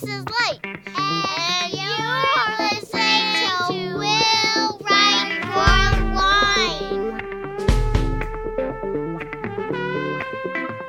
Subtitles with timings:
[0.00, 0.60] this is Light.
[0.64, 3.26] And you're listening
[3.68, 5.76] to Will Write for
[6.14, 7.20] Wine.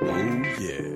[0.01, 0.87] Oh, yeah.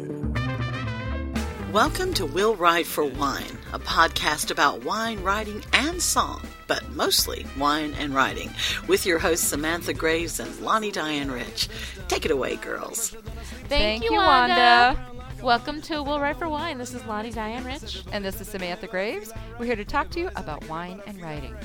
[1.72, 7.46] Welcome to Will Write for Wine, a podcast about wine, writing, and song, but mostly
[7.58, 8.50] wine and writing,
[8.88, 11.68] with your hosts Samantha Graves and Lonnie Diane Rich.
[12.08, 13.10] Take it away, girls.
[13.10, 14.96] Thank, Thank you, you, Wanda.
[14.96, 15.15] Wanda.
[15.46, 16.80] Welcome to Will Write for Wine.
[16.80, 18.04] This is Lonnie Diane Rich.
[18.12, 19.32] And this is Samantha Graves.
[19.60, 21.56] We're here to talk to you about wine and writing.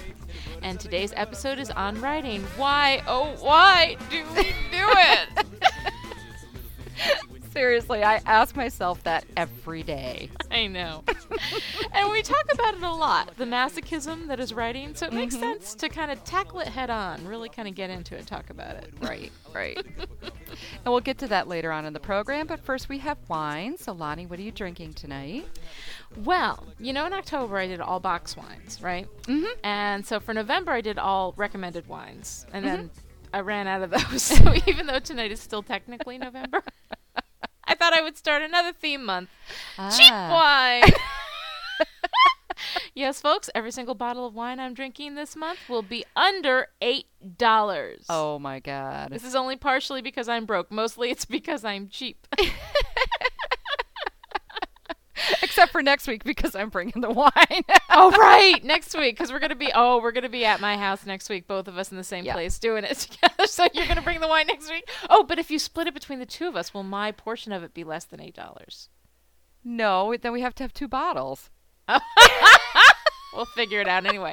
[0.60, 2.42] And today's episode is on writing.
[2.58, 5.46] Why, oh, why do we do it?
[7.52, 10.30] Seriously, I ask myself that every day.
[10.52, 11.02] I know.
[11.92, 14.94] and we talk about it a lot the masochism that is writing.
[14.94, 15.40] So it makes Mhm.
[15.40, 18.50] sense to kind of tackle it head on, really kind of get into it, talk
[18.50, 18.92] about it.
[19.00, 19.76] Right, right.
[20.22, 23.76] and we'll get to that later on in the program, but first we have wine.
[23.76, 25.46] So, Lonnie, what are you drinking tonight?
[26.24, 29.06] Well, you know, in October I did all box wines, right?
[29.22, 29.64] Mm-hmm.
[29.64, 32.46] And so for November I did all recommended wines.
[32.52, 32.90] And then
[33.32, 34.22] I ran out of those.
[34.40, 36.62] So even though tonight is still technically November,
[37.70, 39.30] I thought I would start another theme month.
[39.96, 40.80] Cheap Ah.
[40.82, 40.92] wine.
[42.94, 48.04] yes, folks, every single bottle of wine I'm drinking this month will be under $8.
[48.10, 49.10] Oh my God.
[49.12, 50.70] This is only partially because I'm broke.
[50.70, 52.26] Mostly it's because I'm cheap.
[55.42, 57.30] Except for next week because I'm bringing the wine.
[57.90, 61.04] oh right, next week because we're gonna be oh we're gonna be at my house
[61.06, 62.34] next week, both of us in the same Yeah.
[62.34, 63.46] place doing it together.
[63.46, 64.88] So you're gonna bring the wine next week.
[65.08, 67.62] Oh, but if you split it between the two of us, will my portion of
[67.62, 68.88] it be less than eight dollars?
[69.62, 71.50] no, then we have to have two bottles.
[73.34, 74.32] We'll figure it out anyway.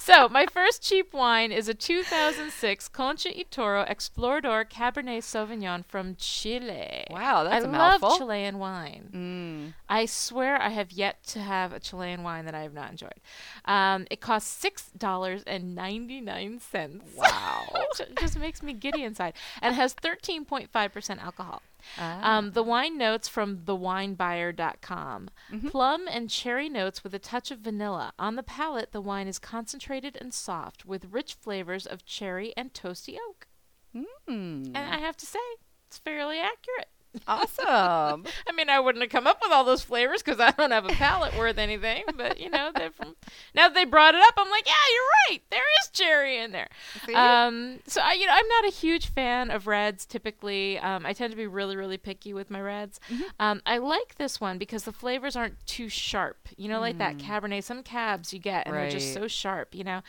[0.00, 6.16] so my first cheap wine is a 2006 Concha y Toro Explorador Cabernet Sauvignon from
[6.16, 7.04] Chile.
[7.10, 8.18] Wow, that's I a love mouthful.
[8.18, 9.08] Chilean wine.
[9.14, 9.74] Mm.
[9.88, 13.20] I swear I have yet to have a Chilean wine that I have not enjoyed.
[13.64, 17.04] Um, it costs six dollars and ninety nine cents.
[17.16, 17.62] Wow.
[18.00, 21.62] it just makes me giddy inside, and has thirteen point five percent alcohol.
[21.98, 22.38] Ah.
[22.38, 25.28] Um, the wine notes from thewinebuyer.com.
[25.50, 25.70] Mhm.
[25.70, 28.12] Plum and cherry notes with a touch of vanilla.
[28.18, 32.72] On the palate, the wine is concentrated and soft with rich flavors of cherry and
[32.72, 33.48] toasty oak.
[33.94, 34.66] Mm.
[34.74, 35.38] And I have to say,
[35.86, 36.88] it's fairly accurate.
[37.28, 38.24] Awesome.
[38.48, 40.84] I mean, I wouldn't have come up with all those flavors because I don't have
[40.86, 42.04] a palate worth anything.
[42.16, 43.16] But you know, they're from
[43.54, 45.42] now that they brought it up, I'm like, yeah, you're right.
[45.50, 46.68] There is cherry in there.
[47.14, 50.04] Um, so I, you know, I'm not a huge fan of reds.
[50.04, 53.00] Typically, um, I tend to be really, really picky with my reds.
[53.10, 53.22] Mm-hmm.
[53.38, 56.48] Um, I like this one because the flavors aren't too sharp.
[56.56, 57.62] You know, like that Cabernet.
[57.64, 59.14] Some cabs you get, and they're just Mm.
[59.14, 59.74] So sharp.
[59.74, 60.02] You know,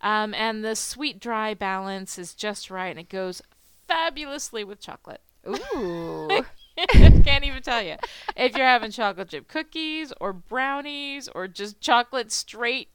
[0.00, 3.42] um, and the sweet dry balance is just right, and it goes
[3.88, 5.20] fabulously with chocolate.
[5.48, 6.44] Ooh.
[6.88, 7.96] Can't even tell you.
[8.36, 12.88] If you're having chocolate chip cookies or brownies or just chocolate straight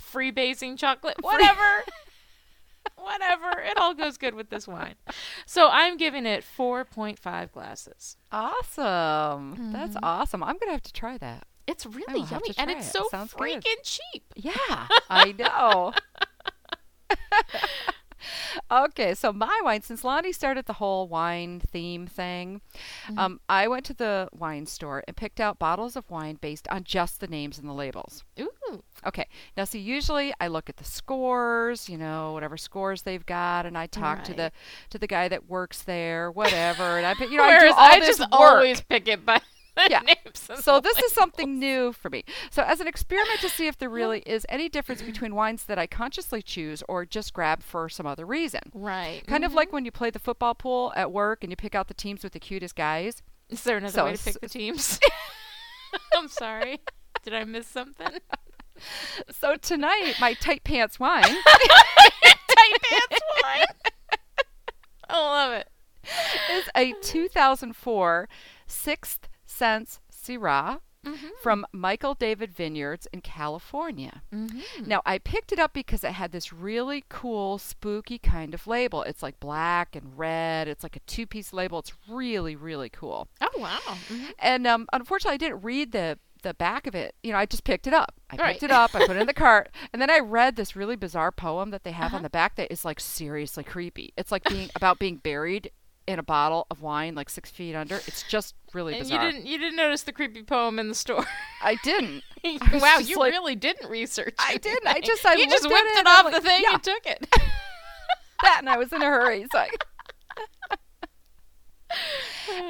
[0.00, 1.84] free basing chocolate, whatever.
[2.96, 3.50] whatever.
[3.60, 4.94] It all goes good with this wine.
[5.46, 8.16] So I'm giving it 4.5 glasses.
[8.32, 9.72] awesome.
[9.72, 10.04] That's mm-hmm.
[10.04, 10.42] awesome.
[10.42, 11.46] I'm going to have to try that.
[11.66, 12.92] It's really yummy and it's it.
[12.92, 13.82] so Sounds freaking good.
[13.84, 14.34] cheap.
[14.36, 15.94] Yeah, I know.
[18.70, 22.60] okay, so my wine, since Lonnie started the whole wine theme thing,
[23.16, 26.84] um, I went to the wine store and picked out bottles of wine based on
[26.84, 28.24] just the names and the labels.
[28.40, 28.82] Ooh.
[29.06, 29.26] Okay,
[29.56, 33.76] now see, usually I look at the scores, you know, whatever scores they've got, and
[33.76, 34.52] I talk to the
[34.90, 38.00] to the guy that works there, whatever, and I, you know, I do all I
[38.00, 38.28] this just work.
[38.32, 39.40] always pick it by
[39.76, 40.00] Yeah.
[40.60, 42.24] So this is something new for me.
[42.50, 45.78] So as an experiment to see if there really is any difference between wines that
[45.78, 48.60] I consciously choose or just grab for some other reason.
[48.74, 49.22] Right.
[49.26, 49.76] Kind of like mm-hmm.
[49.76, 52.32] when you play the football pool at work and you pick out the teams with
[52.32, 53.22] the cutest guys.
[53.48, 54.98] Is there another So way to pick the teams?
[56.16, 56.80] I'm sorry.
[57.22, 58.18] Did I miss something?
[59.30, 63.66] So tonight, my tight pants wine Tight pants wine.
[65.08, 65.68] I love it.
[66.02, 66.52] it.
[66.52, 68.28] is a 2004
[68.66, 70.80] Sixth Sense Syrah
[71.42, 74.22] from Michael David Vineyards in California.
[74.32, 74.88] Mm-hmm.
[74.88, 79.02] Now, I picked it up because it had this really cool, spooky kind of label.
[79.02, 80.66] It's like black and red.
[80.66, 81.78] It's like a two piece label.
[81.80, 83.28] It's really, really cool.
[83.42, 83.96] Oh wow.
[84.38, 87.14] And um, unfortunately, I didn't read the the back of it.
[87.22, 88.14] You know, I just picked it up.
[88.30, 88.52] I Right.
[88.52, 88.94] picked it up.
[88.94, 91.84] I put it in the cart, and then I read this really bizarre poem that
[91.84, 92.16] they have Uh-huh.
[92.18, 94.12] on the back that is like seriously creepy.
[94.16, 95.70] It's like being about being buried
[96.06, 97.96] in a bottle of wine, like six feet under.
[97.96, 99.24] It's just really And bizarre.
[99.24, 101.24] you didn't you didn't notice the creepy poem in the store.
[101.62, 102.22] I didn't.
[102.44, 104.34] I wow, you like- really didn't research.
[104.38, 104.86] I didn't.
[104.86, 106.74] I just- I you just whipped it it, off like, the thing yeah.
[106.74, 107.26] and took it.
[108.42, 109.46] that, and I was in a hurry.
[109.50, 109.58] So.
[109.58, 109.68] I-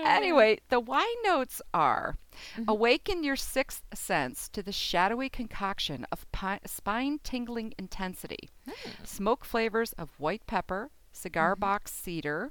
[0.04, 2.16] anyway, the wine notes are
[2.56, 2.64] mm-hmm.
[2.68, 8.50] Awaken your sixth sense to the shadowy concoction of pi- spine tingling intensity.
[8.68, 9.04] Hmm.
[9.04, 11.60] Smoke flavors of white pepper, cigar mm-hmm.
[11.60, 12.48] box cedar,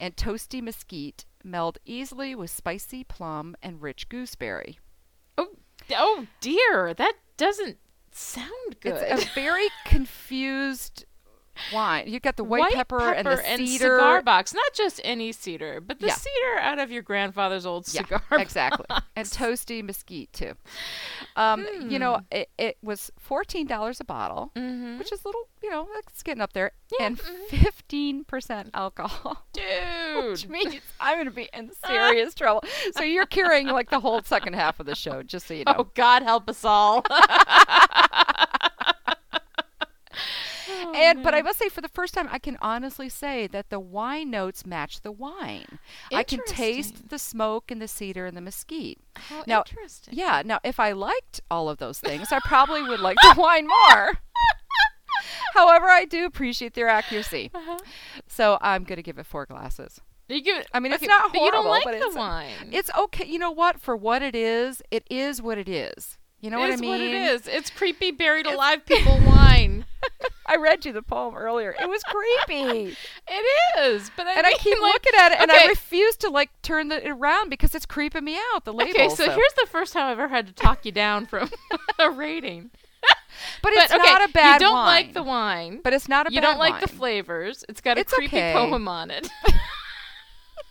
[0.00, 4.78] and toasty mesquite meld easily with spicy plum and rich gooseberry.
[5.38, 5.48] Oh,
[5.92, 7.78] oh dear, that doesn't
[8.12, 8.94] sound good.
[8.94, 11.04] It's a very confused
[11.72, 12.04] wine.
[12.08, 13.84] You got the white, pepper, and the cedar.
[13.96, 14.54] cigar box.
[14.54, 16.14] Not just any cedar, but the Yeah.
[16.14, 18.86] cedar out of your grandfather's old Yeah, cigar exactly.
[19.16, 20.54] And toasty mesquite too.
[21.36, 24.98] Um, You know, it, it was fourteen dollars a bottle, Mm-hmm.
[24.98, 29.46] which is a little, you know, it's getting up there, and 15 percent alcohol.
[29.52, 30.30] Dude.
[30.30, 32.64] Which means I'm going to be in serious trouble.
[32.96, 35.74] So you're carrying like the whole second half of the show, just so you know.
[35.78, 37.04] Oh, God help us all.
[40.94, 43.80] And but I must say, for the first time, I can honestly say that the
[43.80, 45.78] wine notes match the wine.
[46.12, 48.98] I can taste the smoke and the cedar and the mesquite.
[49.16, 50.14] How Now, interesting.
[50.16, 50.42] Yeah.
[50.44, 54.18] Now, if I liked all of those things, I probably would like the wine more.
[55.54, 57.50] However, I do appreciate their accuracy.
[57.54, 57.78] Uh-huh.
[58.28, 60.00] So I'm going to give it four glasses.
[60.28, 62.14] You give it, I mean, it's okay, not but you don't like but the it's-
[62.14, 62.70] wine.
[62.72, 63.26] It's okay.
[63.26, 63.80] You know what?
[63.80, 66.18] For what it is, it is what it is.
[66.40, 66.90] You know what I It's mean?
[66.90, 67.46] what it is.
[67.46, 69.84] It's creepy buried alive people wine.
[70.46, 71.74] I read you the poem earlier.
[71.78, 72.96] It was creepy.
[73.32, 76.30] It is, but I and I keep like, looking at it, and I refuse to
[76.30, 78.64] like turn the, it around because it's creeping me out.
[78.64, 78.90] The label.
[78.90, 81.48] Okay, so, here's the first time I've ever had to talk you down from
[81.98, 82.70] a rating.
[83.62, 84.86] but it's but okay, not a bad You don't wine.
[84.86, 85.80] like the wine.
[85.84, 87.64] but it's not a you don't like the flavors.
[87.68, 88.52] It's got a It's creepy okay.
[88.52, 89.28] poem on it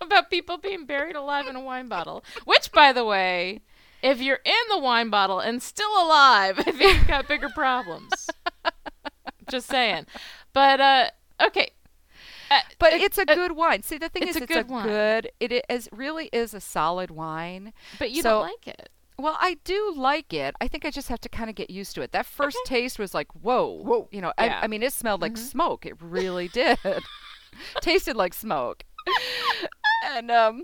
[0.01, 2.23] about people being buried alive in a wine bottle.
[2.45, 3.61] Which, by the way,
[4.01, 8.29] if you're in the wine bottle and still alive, I think you've got bigger problems.
[9.49, 10.05] Just saying.
[10.53, 11.09] But uh,
[11.41, 11.71] okay.
[12.51, 13.83] Uh, But uh, it's a uh, good wine.
[13.83, 14.85] See, the thing it's is, a it's good a wine.
[14.87, 15.31] good.
[15.39, 17.73] It i- is really is a solid wine.
[17.97, 18.89] But you so- don't like it.
[19.17, 20.55] Well, I do like it.
[20.61, 22.13] I think I just have to kind of get used to it.
[22.13, 24.07] That first taste was like, whoa, whoa.
[24.11, 24.59] You know, Yeah.
[24.61, 25.85] I, I mean, it smelled like smoke.
[25.85, 26.77] It really did.
[27.81, 28.83] Tasted like smoke.
[30.15, 30.63] and um,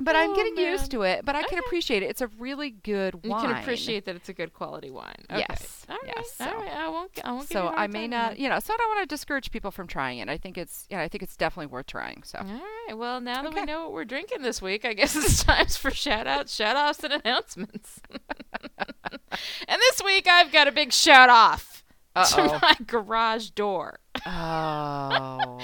[0.00, 1.24] but I'm Oh, getting used to it.
[1.24, 2.06] But I can appreciate it.
[2.10, 3.42] It's a really good wine.
[3.42, 5.14] You can appreciate that it's a good quality wine.
[5.30, 5.44] Okay.
[5.48, 6.12] Yes, All right.
[6.16, 6.70] yes, All so- right.
[6.72, 7.10] I won't.
[7.24, 7.48] I won't.
[7.48, 8.58] So you I may not, you know.
[8.60, 10.28] So I don't want to discourage people from trying it.
[10.28, 12.22] I think it's, yeah, I think it's definitely worth trying.
[12.24, 12.96] So All right.
[12.96, 15.90] Well, now that we know what we're drinking this week, I guess it's time for
[15.90, 18.00] shout outs, shout offs, and announcements.
[19.68, 21.84] and this week I've got a big shout off
[22.14, 22.58] to Uh-oh.
[22.62, 24.00] my garage door.
[24.26, 25.58] oh,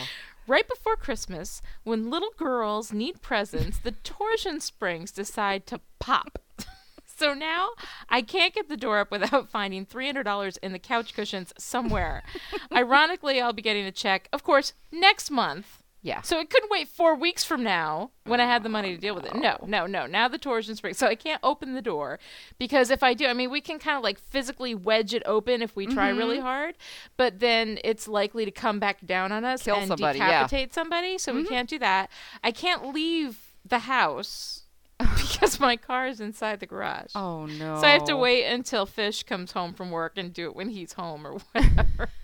[0.47, 6.39] Right before Christmas, when little girls need presents, the torsion springs decide to pop.
[7.17, 7.69] So now
[8.09, 12.25] I can't get the door up without finding $300 in the couch cushions somewhere.
[12.73, 15.84] Ironically, I'll be getting a check, of course, next month.
[16.05, 16.21] Yeah.
[16.21, 19.15] So it couldn't wait four weeks from now when I had the money to deal
[19.15, 19.35] with it.
[19.35, 20.05] No, no, no.
[20.05, 20.93] Now the torsion spring.
[20.93, 22.19] So I can't open the door
[22.59, 25.63] because if I do, I mean, we can kind of like physically wedge it open
[25.63, 26.45] if we try really mm-hmm.
[26.45, 26.75] hard,
[27.17, 30.43] but then it's likely to come back down on us Kill and somebody, yeah.
[30.43, 31.17] decapitate somebody.
[31.17, 31.49] So we mm-hmm.
[31.49, 32.11] can't do that.
[32.45, 34.65] I can't leave the house
[34.99, 37.13] because my car is inside the garage.
[37.15, 37.81] Oh no.
[37.81, 40.69] So I have to wait until Fish comes home from work and do it when
[40.69, 42.11] he's home or whatever.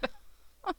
[0.63, 0.75] Oh,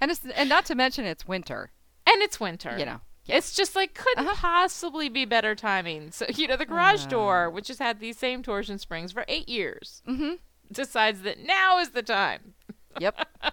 [0.00, 1.70] and it's and not to mention it's winter.
[2.12, 2.76] And it's winter.
[2.78, 3.00] You know.
[3.28, 4.36] It's just like couldn't Uh-huh.
[4.40, 6.10] possibly be better timing.
[6.10, 9.48] So you know the garage door, which has had these same torsion springs for eight
[9.48, 10.32] years, Mm-hmm.
[10.72, 12.54] decides that now is the time.
[12.98, 13.26] Yep.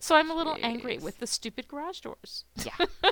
[0.00, 2.86] So I'm a little angry with the stupid garage doors, Yeah.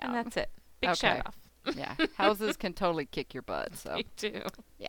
[0.00, 0.50] and that's it.
[0.80, 0.96] Big Okay.
[0.96, 1.36] shout off.
[1.76, 1.94] yeah.
[2.16, 3.76] Houses can totally kick your butt.
[3.76, 4.42] So Me too.
[4.78, 4.88] yeah.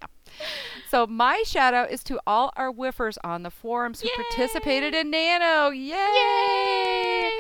[0.90, 4.16] So my shout out is to all our whiffers on the forums who Yay!
[4.16, 5.70] participated in Nano.
[5.70, 5.96] Yay!
[5.96, 7.32] Yay!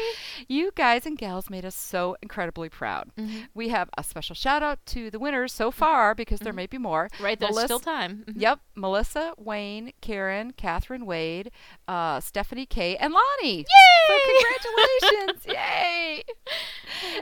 [0.48, 3.10] You guys and gals made us so incredibly proud.
[3.17, 3.39] Mm-hmm.
[3.53, 6.77] We have a special shout out to the winners so far because there may be
[6.77, 7.10] more.
[7.19, 8.24] Right, there's Melissa- still time.
[8.27, 8.34] Mhm.
[8.41, 11.51] Yep, Melissa, Wayne, Karen, Catherine Wade,
[11.88, 13.60] uh, Stephanie K, and Lonnie.
[13.60, 13.65] Yay!
[14.08, 15.46] So congratulations!
[15.48, 16.24] Yay!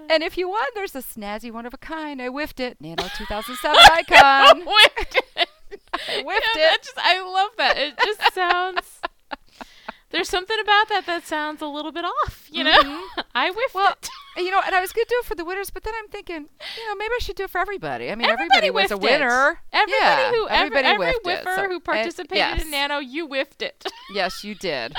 [0.09, 2.21] And if you won, there's a snazzy one of a kind.
[2.21, 2.77] I whiffed it.
[2.79, 4.62] Nano 2007 icon.
[4.65, 5.50] Whiffed it.
[5.93, 6.84] I whiffed Yeah, it.
[6.84, 7.77] just, I love that.
[7.77, 9.00] It just sounds.
[10.10, 12.48] There's something about that that sounds a little bit off.
[12.50, 13.19] You know, mm-hmm.
[13.36, 13.93] I whiffed Well,
[14.38, 14.43] it.
[14.43, 16.07] you know, and I was going to do it for the winners, but then I'm
[16.07, 18.10] thinking, you know, maybe I should do it for everybody.
[18.10, 19.19] I mean, Everybody everybody, was a whiffed it.
[19.19, 19.60] winner.
[19.74, 21.55] Everybody yeah, who every, everybody every whiffed whiffer it.
[21.55, 23.86] So- who and- participated yes, in Nano, you whiffed it.
[24.13, 24.96] Yes, you did.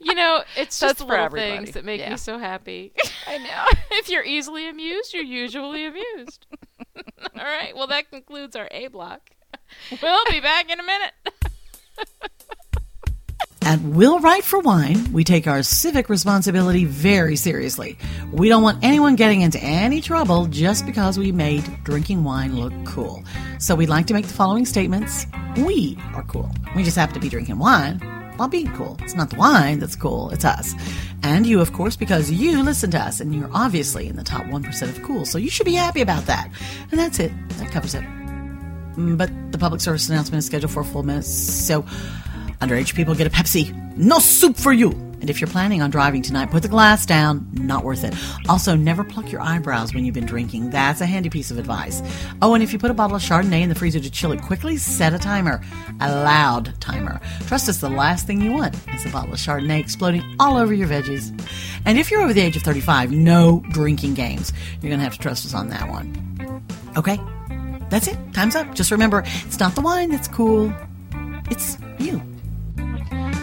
[0.00, 2.10] You know, it's just That's little things that make Yeah.
[2.10, 2.92] me so happy.
[3.26, 3.66] I know.
[3.92, 6.46] if you're easily amused, you're usually amused.
[6.96, 7.76] All right.
[7.76, 9.20] Well, that concludes our A block.
[10.02, 11.12] We'll be back in a minute.
[13.62, 17.98] At Will Write for Wine, we take our civic responsibility very seriously.
[18.32, 22.72] We don't want anyone getting into any trouble just because we made drinking wine look
[22.86, 23.22] cool.
[23.58, 25.26] So we'd like to make the following statements.
[25.58, 26.50] We are cool.
[26.74, 28.00] We just happen to be drinking wine
[28.40, 28.96] while being cool.
[29.02, 30.74] It's not the wine that's cool, it's us.
[31.22, 34.44] And you, of course, because you listen to us and you're obviously in the top
[34.46, 35.26] 1% of cool.
[35.26, 36.48] So you should be happy about that.
[36.90, 37.32] And that's it.
[37.58, 38.00] That covers it.
[38.02, 41.82] Mm, But the public service announcement is scheduled for a full minute, so
[42.62, 43.74] underage people get a Pepsi.
[43.98, 44.90] No soup for you.
[45.20, 47.46] And if you're planning on driving tonight, put the glass down.
[47.52, 48.14] Not worth it.
[48.48, 50.70] Also, never pluck your eyebrows when you've been drinking.
[50.70, 52.02] That's a handy piece of advice.
[52.40, 54.40] Oh, and if you put a bottle of Chardonnay in the freezer to chill it
[54.42, 55.60] quickly, set a timer.
[56.00, 57.20] A loud timer.
[57.46, 60.72] Trust us, the last thing you want is a bottle of Chardonnay exploding all over
[60.72, 61.30] your veggies.
[61.84, 64.52] And if you're over the age of 35, no drinking games.
[64.80, 66.62] You're going to have to trust us on that one.
[66.96, 67.18] Okay?
[67.90, 68.16] That's it.
[68.32, 68.74] Time's up.
[68.74, 70.72] Just remember, it's not the wine that's cool.
[71.50, 72.22] It's you.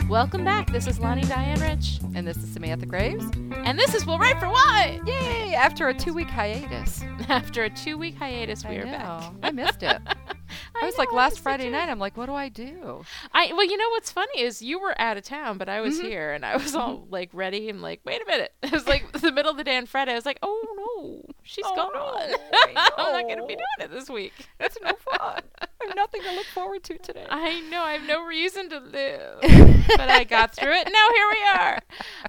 [0.09, 0.71] Welcome back.
[0.71, 1.99] This is Lonnie Diane Rich.
[2.15, 3.25] And this is Samantha Graves.
[3.65, 5.01] And this is Will Write for Wine.
[5.05, 5.53] Yay!
[5.53, 7.03] After a two week hiatus.
[7.29, 8.91] After a two week hiatus, we I are know.
[8.91, 9.33] back.
[9.43, 9.97] I missed it.
[10.81, 11.89] I was like last Friday night.
[11.89, 13.03] I'm like, what do I do?
[13.33, 15.97] I well, you know what's funny is you were out of town, but I was
[15.97, 16.07] Mm-hmm.
[16.07, 18.53] here and I was all like ready and like, wait a minute.
[18.63, 20.11] It was like the middle of the day on Friday.
[20.13, 21.91] I was like, oh no, she's Oh, gone.
[21.93, 24.33] no, I I'm not going to be doing it this week.
[24.59, 25.41] It's no fun.
[25.87, 27.25] Have nothing to look forward to today.
[27.29, 29.39] I know I have no reason to live,
[29.87, 30.89] but I got through it.
[30.91, 31.79] Now here we are.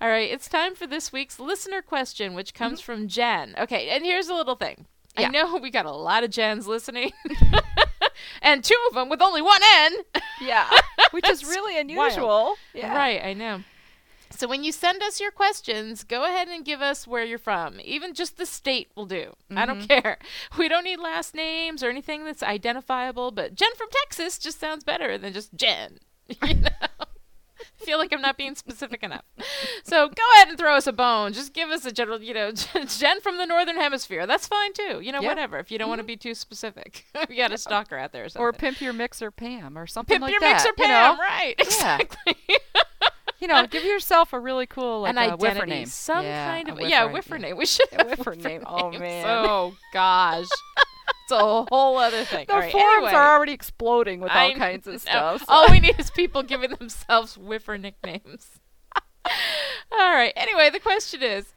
[0.01, 2.93] All right, it's time for this week's listener question, which comes mm-hmm.
[2.93, 3.55] from Jen.
[3.59, 4.87] Okay, and here's a little thing.
[5.17, 7.11] I know we got a lot of Jens listening,
[8.43, 9.97] and two of them with only one N.
[10.41, 10.71] yeah,
[11.11, 12.55] which is really unusual.
[12.73, 12.95] Yeah.
[12.95, 13.65] Right, I know.
[14.31, 17.81] So when you send us your questions, go ahead and give us where you're from.
[17.83, 19.35] Even just the state will do.
[19.55, 20.01] I don't mm-hmm.
[20.01, 20.19] care.
[20.59, 24.85] We don't need last names or anything that's identifiable, but Jen from Texas just sounds
[24.85, 25.99] better than just Jen.
[26.47, 26.69] You know?
[27.79, 29.25] feel like I'm not being specific enough.
[29.85, 31.33] So go ahead and throw us a bone.
[31.33, 34.27] Just give us a general, you know, Jen from the Northern Hemisphere.
[34.27, 35.01] That's fine too.
[35.01, 35.29] You know, Yeah.
[35.29, 35.59] whatever.
[35.59, 36.09] If you don't want to mm-hmm.
[36.09, 38.43] be too specific, you got a stalker out there or something.
[38.47, 40.65] Or pimp your mixer Pam or something Pimp like that.
[40.65, 41.23] Pimp your mixer you Pam, know?
[41.23, 42.39] right?
[42.49, 42.59] Yeah.
[43.41, 45.87] You know, give yourself a really cool like An a whiffer identity, name.
[45.87, 47.57] some Yeah, kind of yeah, whiffer, whiffer name.
[47.57, 48.63] We should A have whiffer name.
[48.67, 49.25] Oh, man.
[49.27, 50.47] Oh gosh,
[51.23, 51.39] it's a
[51.71, 52.47] whole other thing.
[52.49, 53.13] The right, forums anyway.
[53.13, 55.41] are already exploding with all I kinds of stuff.
[55.41, 58.59] so- All we need is people giving themselves whiffer nicknames.
[59.93, 60.33] All right.
[60.37, 61.53] Anyway, the question is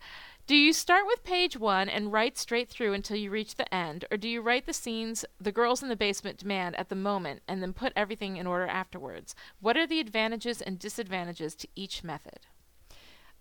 [0.51, 4.03] Do you start with page one and write straight through until you reach the end,
[4.11, 7.41] or do you write the scenes the girls in the basement demand at the moment
[7.47, 9.33] and then put everything in order afterwards?
[9.61, 12.39] What are the advantages and disadvantages to each method?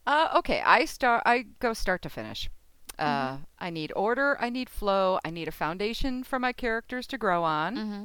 [0.07, 1.25] Uh, okay, I start.
[1.27, 2.49] I go start to finish.
[3.01, 3.43] Uh, Mm-hmm.
[3.63, 4.37] I need order.
[4.41, 5.19] I need flow.
[5.25, 7.77] I need a foundation for my characters to grow on.
[7.77, 8.05] Mm-hmm.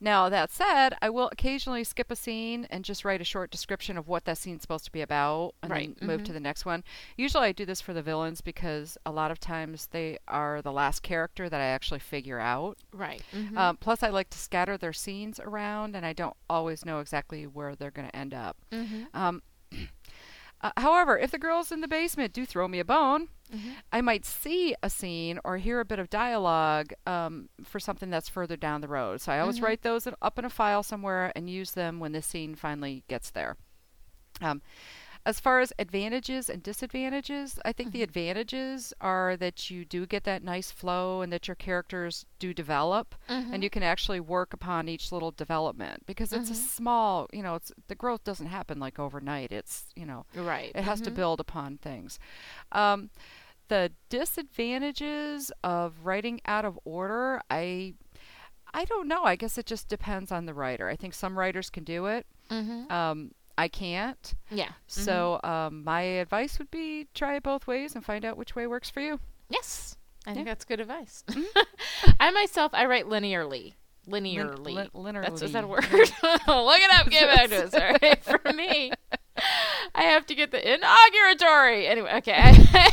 [0.00, 3.96] Now that said, I will occasionally skip a scene and just write a short description
[3.98, 6.64] of what that scene's supposed to be about, and Right, then move to the next
[6.64, 6.84] one.
[7.16, 10.72] Usually, I do this for the villains because a lot of times they are the
[10.72, 12.78] last character that I actually figure out.
[12.92, 13.22] Right.
[13.32, 13.56] Mhm.
[13.56, 17.46] Um, plus, I like to scatter their scenes around, and I don't always know exactly
[17.46, 18.56] where they're going to end up.
[18.70, 19.06] Mhm.
[19.14, 19.42] Um,
[20.60, 23.28] uh, however, if the girls in the basement do throw me a bone,
[23.92, 28.28] I might see a scene or hear a bit of dialogue um, for something that's
[28.28, 29.20] further down the road.
[29.20, 32.22] So I always write those up in a file somewhere and use them when the
[32.22, 33.56] scene finally gets there.
[34.40, 34.62] Um,
[35.26, 40.24] as far as advantages and disadvantages, I think the advantages are that you do get
[40.24, 44.86] that nice flow and that your characters do develop and you can actually work upon
[44.86, 48.98] each little development because it's a small, you know, it's the growth doesn't happen like
[48.98, 49.50] overnight.
[49.50, 50.72] It's, you know, Right.
[50.74, 52.18] it has to build upon things.
[52.72, 53.08] Um,
[53.68, 57.94] the disadvantages of writing out of order, I
[58.72, 59.24] I don't know.
[59.24, 60.88] I guess it just depends on the writer.
[60.88, 62.26] I think some writers can do it.
[62.50, 62.90] Mm-hmm.
[62.92, 64.34] Um, I can't.
[64.50, 64.70] Yeah.
[64.88, 68.66] So um, my advice would be try it both ways and find out which way
[68.66, 69.20] works for you.
[69.48, 71.22] Yes, I think that's good advice.
[72.20, 73.74] I myself, I write linearly.
[74.08, 74.88] Linearly.
[74.94, 75.84] lin- That's is that a word?
[75.92, 77.08] Look it up.
[77.10, 77.74] Get back to us.
[77.74, 78.22] All right.
[78.24, 78.90] For me,
[79.94, 81.88] I have to get the inauguratory.
[81.88, 82.32] Anyway, okay.
[82.36, 82.48] I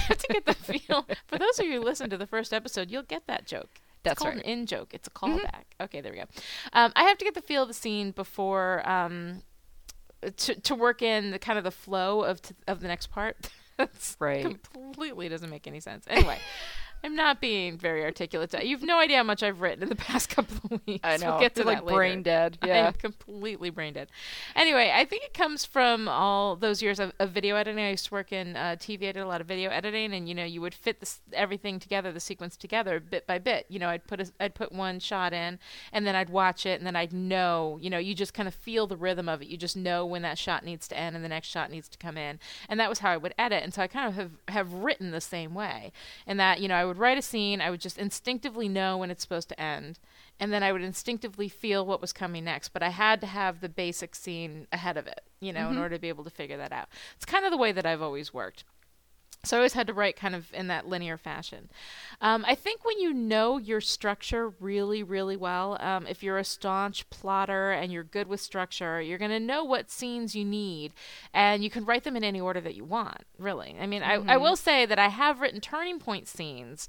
[0.08, 1.08] have to get the feel.
[1.28, 3.70] For those of you who listened to the first episode, you'll get that joke.
[3.74, 4.44] It's That's called right.
[4.44, 4.52] Mm-hmm.
[4.52, 4.94] an in joke.
[4.94, 5.64] It's a callback.
[5.80, 6.26] Okay, there we go.
[6.74, 9.44] Um, I have to get the feel of the scene before um,
[10.38, 13.38] to to work in the kind of the flow of t- of the next part.
[13.78, 14.44] That's Right.
[14.44, 16.06] completely doesn't make any sense.
[16.08, 16.38] Anyway,
[17.04, 18.52] I'm not being very articulate.
[18.52, 18.66] today.
[18.66, 21.02] You've no idea how much I've written in the past couple of weeks.
[21.04, 21.32] I know.
[21.32, 21.96] We'll get to You're, that like later.
[21.96, 22.58] brain dead.
[22.72, 22.88] Yeah.
[22.88, 24.10] am completely brain dead.
[24.56, 27.84] Anyway, I think it comes from all those years of, of video editing.
[27.84, 29.10] I used to work in uh, TV.
[29.10, 31.80] I did a lot of video editing, and you know, you would fit this, everything
[31.80, 33.66] together, the sequence together, bit by bit.
[33.68, 35.60] You know, I'd put a, I'd put one shot in,
[35.92, 37.78] and then I'd watch it, and then I'd know.
[37.82, 39.48] You know, you just kind of feel the rhythm of it.
[39.48, 41.98] You just know when that shot needs to end and the next shot needs to
[41.98, 42.40] come in,
[42.70, 43.64] and that was how I would edit.
[43.64, 45.92] And so I kind of have have written the same way,
[46.28, 47.62] and that you know, I would write a scene.
[47.62, 49.98] I would just instinctively know when it's supposed to end
[50.42, 52.70] and then I would instinctively feel what was coming next.
[52.70, 55.84] But I had to have the basic scene ahead of it, you know, in mm-hmm.
[55.84, 56.88] order to be able to figure that out.
[57.16, 58.64] It's kind of the way that I've always worked.
[59.44, 61.70] So I always had to write kind of in that linear fashion.
[62.22, 66.44] Um, I think when you know your structure really, really well, um, if you're a
[66.44, 70.94] staunch plotter and you're good with structure, you're going to know what scenes you need,
[71.34, 73.24] and you can write them in any order that you want.
[73.40, 76.88] Really, I mean, I, I will say that I have written turning point scenes.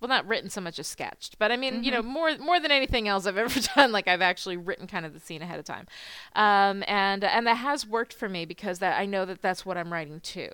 [0.00, 2.70] Well not written so much as sketched but i mean you know more more than
[2.70, 5.66] anything else i've ever done like i've actually written kind of the scene ahead of
[5.66, 5.86] time.
[6.34, 9.76] Um, and and that has worked for me because that i know that that's what
[9.76, 10.48] i'm writing to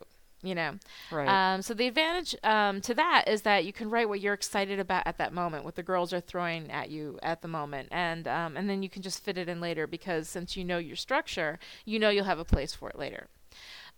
[0.47, 0.75] you know
[1.11, 1.29] Right.
[1.29, 4.79] um, so the advantage um, to that is that you can write what you're excited
[4.79, 8.27] about at that moment what the girls are throwing at you at the moment and
[8.29, 10.97] um, and then you can just fit it in later because since you know your
[10.97, 13.29] structure you know you'll have a place for it later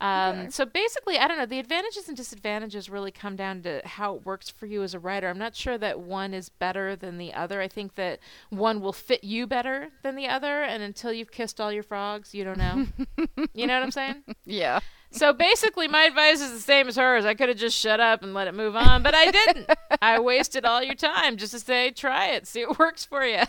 [0.01, 0.51] um, Okay.
[0.51, 1.47] So basically, I don't know.
[1.47, 5.01] The advantages and disadvantages really come down to how it works for you as a
[5.01, 5.29] writer.
[5.29, 7.61] I'm not sure that one is better than the other.
[7.61, 11.61] I think that one will fit you better than the other, and until you've kissed
[11.61, 12.87] all your frogs, you don't know.
[13.55, 14.23] you know what I'm saying?
[14.45, 14.79] yeah.
[15.11, 17.25] So basically, my advice is the same as hers.
[17.25, 19.71] I could have just shut up and let it move on, but I didn't.
[20.03, 23.43] I wasted all your time just to say, try it, see what works for you.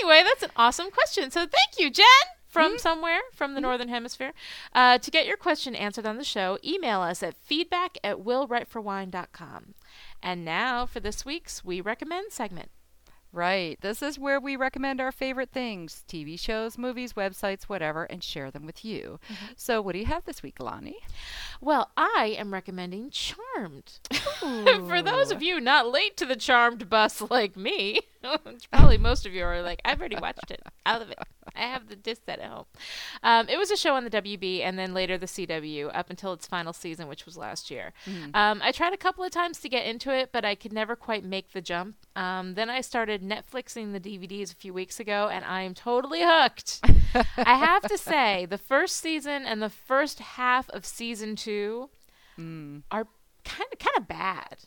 [0.00, 1.30] anyway, that's an awesome question.
[1.30, 2.04] So thank you, Jen,
[2.46, 4.32] from somewhere from the Northern Hemisphere.
[4.72, 9.74] Uh, to get your question answered on the show, email us at feedback at willwriteforwine.com.
[10.22, 12.70] And now for this week's We Recommend segment.
[13.32, 13.78] Right.
[13.82, 18.50] This is where we recommend our favorite things TV shows, movies, websites, whatever, and share
[18.50, 19.20] them with you.
[19.30, 19.46] Mm-hmm.
[19.56, 21.00] So, what do you have this week, Lonnie?
[21.60, 24.00] Well, I am recommending Charmed.
[24.88, 28.00] For those of you not late to the Charmed bus like me,
[28.72, 30.62] probably most of you are like, I've already watched it.
[30.84, 31.18] I love it.
[31.56, 32.66] I have the disc set at home.
[33.22, 36.32] Um, it was a show on the WB and then later the CW up until
[36.32, 37.92] its final season, which was last year.
[38.34, 40.94] Um, I tried a couple of times to get into it, but I could never
[40.96, 41.96] quite make the jump.
[42.16, 46.20] Um, then I started Netflixing the DVDs a few weeks ago, and I am totally
[46.22, 46.80] hooked.
[47.36, 51.90] I have to say, the first season and the first half of season two
[52.90, 53.06] are
[53.44, 54.58] kind of kind of bad,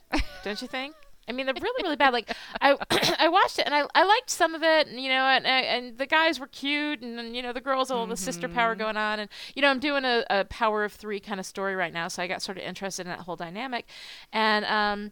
[0.44, 0.96] don't you think?
[1.32, 2.14] I mean, they're really really bad.
[2.14, 2.76] Like I
[3.20, 5.98] I watched it and I I liked some of it, and you know, and and
[5.98, 8.98] the guys were cute, and, and you know the girls all the sister power going
[8.98, 11.94] on, and you know I'm doing a, a power of three kind of story right
[11.94, 13.88] now, so I got sort of interested in that whole dynamic,
[14.34, 15.12] and um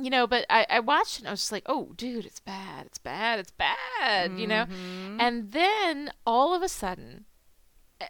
[0.00, 2.40] you know, but I, I watched it and I was just like, oh, dude, it's
[2.40, 4.66] bad, it's bad, it's bad, you know?
[5.20, 7.26] And then all of a sudden,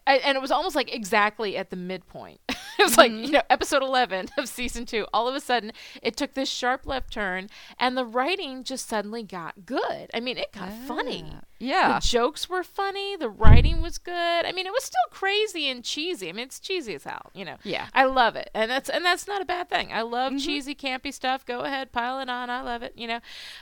[0.07, 2.41] I, and it was almost like exactly at the midpoint.
[2.79, 5.07] it was like, you know, episode 11 of season two.
[5.13, 9.23] All of a sudden, it took this sharp left turn and the writing just suddenly
[9.23, 10.11] got good.
[10.15, 11.25] I mean, it got funny.
[11.35, 11.99] Ah, Yeah.
[12.01, 13.17] The jokes were funny.
[13.17, 14.13] The writing was good.
[14.47, 16.29] I mean, it was still crazy and cheesy.
[16.29, 17.57] I mean, it's cheesy as hell, you know.
[17.63, 17.87] Yeah.
[17.95, 19.93] I love it, and that's and that's not a bad thing.
[19.93, 21.45] I love cheesy, campy stuff.
[21.47, 22.51] Go ahead, pile it on.
[22.51, 23.21] I love it, you know.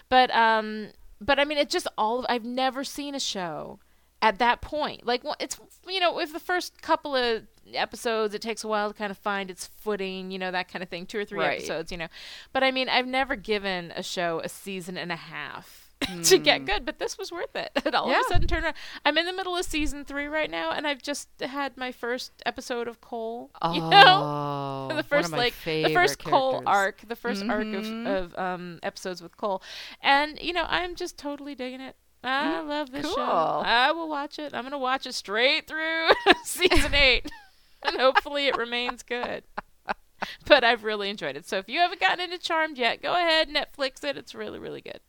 [0.08, 0.88] But um,
[1.20, 2.24] but I mean, it just all.
[2.28, 3.80] I've never seen a show
[4.22, 5.06] at that point.
[5.06, 8.88] Like, well, it's you know, if the first couple of episodes, it takes a while
[8.92, 11.06] to kind of find its footing, you know, that kind of thing.
[11.06, 11.58] Two or three Right.
[11.58, 12.08] episodes, you know.
[12.52, 15.86] But I mean, I've never given a show a season and a half.
[16.24, 17.70] to get good, but this was worth it.
[17.84, 18.74] And all of a sudden, turn around.
[19.04, 22.32] I'm in the middle of season three right now, and I've just had my first
[22.46, 23.50] episode of Cole.
[23.74, 24.22] You know,
[24.90, 28.06] Oh, the first like the first Cole arc, the 1st arc Mhm.
[28.06, 29.62] of, of um, episodes with Cole,
[30.00, 31.96] and you know I'm just totally digging it.
[32.22, 33.16] I love this show.
[33.16, 33.64] Mm.
[33.64, 34.54] I will watch it.
[34.54, 36.08] I'm gonna watch it straight through
[36.44, 37.30] season eight,
[37.82, 39.44] and hopefully it remains good.
[40.46, 41.48] But I've really enjoyed it.
[41.48, 44.18] So if you haven't gotten into Charmed yet, go ahead Netflix it.
[44.18, 45.00] It's really really good.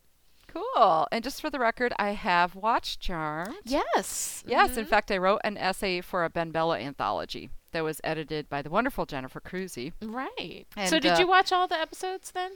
[0.48, 1.06] Cool.
[1.12, 3.56] And just for the record, I have watched Charmed.
[3.66, 4.42] Yes.
[4.48, 8.62] Yes, in fact, I wrote an essay for a BenBella anthology that was edited by
[8.62, 9.92] the wonderful Jennifer Crusie.
[10.02, 10.66] Right.
[10.86, 12.52] so did uh, you watch all the episodes then?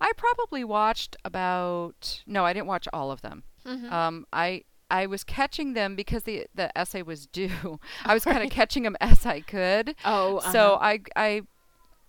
[0.00, 3.44] I probably watched about no, I didn't watch all of them.
[3.66, 3.92] Mm-hmm.
[3.92, 7.80] Um, I I was catching them because the the essay was due.
[8.04, 9.94] I was kind of catching them as I could.
[10.04, 11.42] Oh, So I I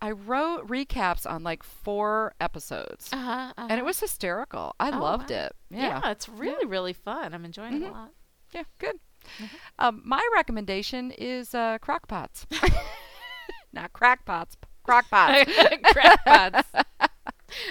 [0.02, 3.68] I wrote recaps on like four episodes, uh-huh, uh-huh.
[3.70, 4.76] and it was hysterical.
[4.80, 5.38] I Oh, loved wow.
[5.38, 5.56] it.
[5.72, 6.02] yeah.
[6.04, 7.34] Yeah, it's really really fun.
[7.34, 7.92] I'm enjoying it a Mhm.
[7.94, 8.12] lot.
[8.54, 9.00] yeah, good.
[9.40, 9.56] Mm-hmm.
[9.80, 12.46] Um, my recommendation is uh, crockpots.
[13.74, 14.56] Not crackpots,
[14.88, 15.46] Crockpots.
[15.84, 16.64] Crackpots.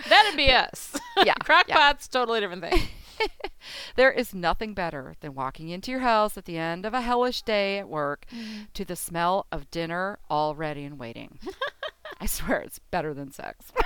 [0.09, 0.97] That'd be us.
[1.25, 2.81] Yeah, Crockpots, totally different thing.
[3.97, 7.43] There is nothing better than walking into your house at the end of a hellish
[7.43, 8.65] day at work mm-hmm.
[8.75, 11.39] to the smell of dinner all ready and waiting.
[12.21, 13.73] I swear it's better than sex.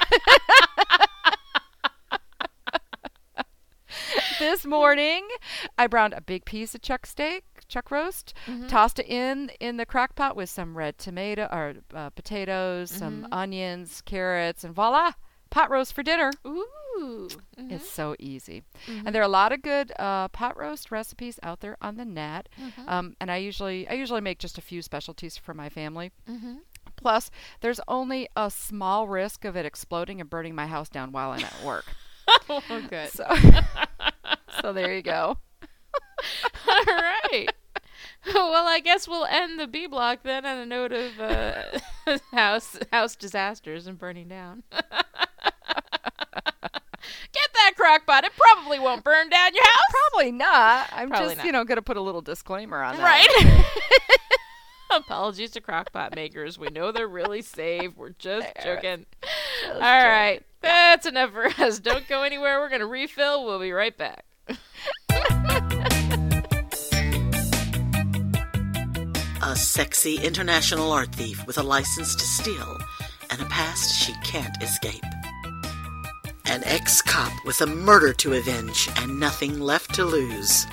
[4.38, 5.26] this morning,
[5.78, 8.66] I browned a big piece of chuck steak, chuck roast, mm-hmm.
[8.66, 13.22] tossed it in in the crock pot with some red tomato or uh, potatoes, some
[13.22, 13.32] mm-hmm.
[13.32, 15.12] onions, carrots, and voila,
[15.50, 16.30] pot roast for dinner.
[16.46, 16.66] Ooh.
[17.58, 18.62] It's so easy.
[18.88, 22.04] And there are a lot of good uh, pot roast recipes out there on the
[22.04, 22.48] net.
[22.86, 26.10] Um, and I usually I usually make just a few specialties for my family.
[26.96, 31.30] Plus, there's only a small risk of it exploding and burning my house down while
[31.30, 31.84] I'm at work.
[32.48, 33.08] Oh, good.
[33.10, 33.24] so,
[34.62, 35.38] so there you go.
[36.68, 37.48] All right.
[38.32, 41.62] Well, I guess we'll end the B block then on a note of uh,
[42.32, 44.62] house house disasters and burning down.
[47.80, 48.24] Get crock pot.
[48.24, 49.82] It probably won't burn down your house.
[50.12, 50.88] Probably not.
[50.92, 51.46] I'm Probably just not.
[51.46, 53.02] you know going to put a little disclaimer on that.
[53.02, 53.64] Right.
[54.90, 56.58] Apologies to crockpot makers.
[56.58, 57.96] We know they're really safe.
[57.96, 59.06] We're just joking.
[59.72, 60.40] All right.
[60.62, 61.78] That's enough for us.
[61.78, 62.58] Don't go anywhere.
[62.60, 63.44] We're going to refill.
[63.46, 64.24] We'll be right back.
[69.42, 72.78] A sexy international art thief with a license to steal
[73.30, 75.02] and a past she can't escape.
[76.50, 80.66] An ex cop with a murder to avenge and nothing left to lose.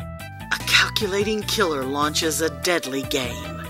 [0.00, 3.62] A calculating killer launches a deadly game.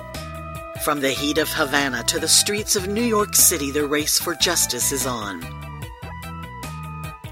[0.82, 4.34] From the heat of Havana to the streets of New York City, the race for
[4.36, 5.42] justice is on.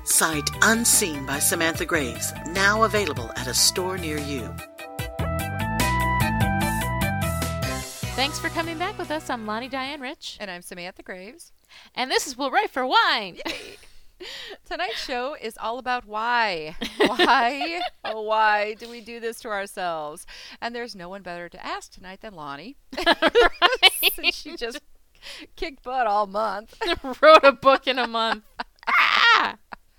[0.05, 4.55] Sight Unseen by Samantha Graves, now available at a store near you.
[8.17, 9.29] Thanks for coming back with us.
[9.29, 10.39] I'm Lonnie Diane Rich.
[10.41, 11.53] And I'm Samantha Graves.
[11.95, 13.37] And this is Will Write for Wine.
[14.65, 16.77] Tonight's show is all about why.
[16.97, 20.25] Why, oh, why do we do this to ourselves?
[20.63, 22.79] And there's no one better to ask tonight than Lonnie.
[24.15, 24.81] Since she just
[25.55, 26.75] kicked butt all month.
[27.21, 28.45] Wrote a book in a month.
[28.89, 29.57] Ah!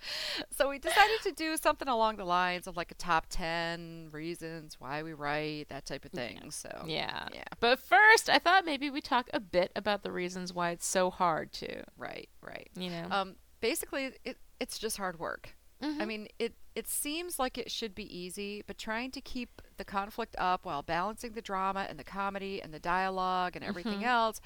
[0.51, 4.77] So we decided to do something along the lines of like a top 10 reasons
[4.79, 6.51] why we write, that type of thing.
[6.51, 7.27] So, Yeah.
[7.33, 7.43] Yeah.
[7.59, 11.09] But first, I thought maybe we talk a bit about the reasons why it's so
[11.09, 12.69] hard to, right, right.
[12.75, 13.07] you know.
[13.11, 15.55] Um, basically, it, it's just hard work.
[15.99, 16.07] I Mhm.
[16.07, 20.35] mean, it it seems like it should be easy, but trying to keep the conflict
[20.37, 24.39] up while balancing the drama and the comedy and the dialogue and everything else,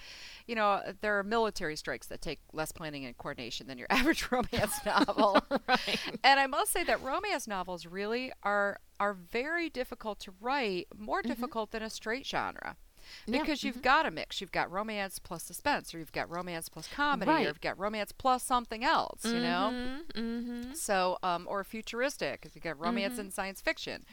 [0.48, 4.32] you know, there are military strikes that take less planning and coordination than your average
[4.32, 5.46] romance novel.
[5.68, 6.00] right.
[6.24, 11.22] And I must say that romance novels really are are very difficult to write, more
[11.22, 12.78] difficult than a straight genre.
[13.26, 14.42] Yeah, Because you've got a mix.
[14.42, 17.46] You've got romance plus suspense, or you've got romance plus comedy, Right.
[17.46, 20.02] or you've got romance plus something else, you know?
[20.16, 20.74] Mm-hmm.
[20.74, 23.22] So, um, or futuristic, if you got romance Mm-hmm.
[23.22, 24.06] and science fiction.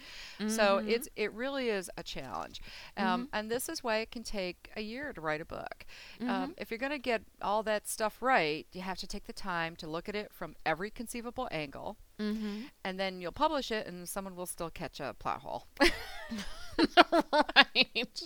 [0.46, 2.60] So it's it really is a challenge,
[2.96, 3.24] um, Mm-hmm.
[3.36, 5.84] and this is why it can take a year to write a book.
[6.20, 6.30] Mm-hmm.
[6.30, 9.32] Um, if you're going to get all that stuff right, you have to take the
[9.32, 12.56] time to look at it from every conceivable angle, Mm-hmm.
[12.84, 15.66] and then you'll publish it, and someone will still catch a plot hole.
[15.80, 15.92] right.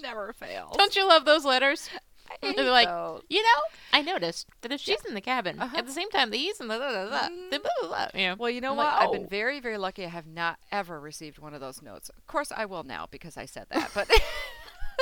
[0.02, 0.76] Never fails.
[0.76, 1.88] Don't you love those letters?
[2.42, 3.22] They're like, those.
[3.28, 3.60] you know,
[3.92, 5.76] I noticed that if she's in the cabin Uh-huh.
[5.76, 8.06] at the same time, the he's and the blah, blah, blah, the blah, blah, blah,
[8.14, 8.36] know.
[8.38, 8.86] Well, you know I'm what?
[8.86, 9.28] like, I've been oh.
[9.28, 10.04] very, very lucky.
[10.04, 12.08] I have not ever received one of those notes.
[12.08, 14.10] Of course, I will now because I said that, but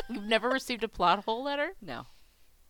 [0.08, 1.72] You've never received a plot hole letter?
[1.80, 2.06] no.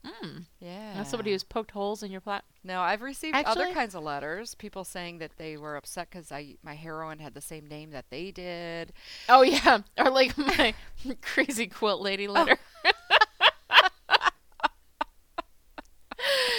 [0.04, 0.46] Mm.
[0.60, 0.94] Yeah.
[0.96, 2.44] That's somebody who's poked holes in your plot.
[2.64, 4.54] No, I've received Actually- other kinds of letters.
[4.54, 8.06] People saying that they were upset because I my heroine had the same name that
[8.10, 8.92] they did.
[9.28, 10.74] Oh yeah, or like my
[11.22, 12.58] crazy quilt lady letter.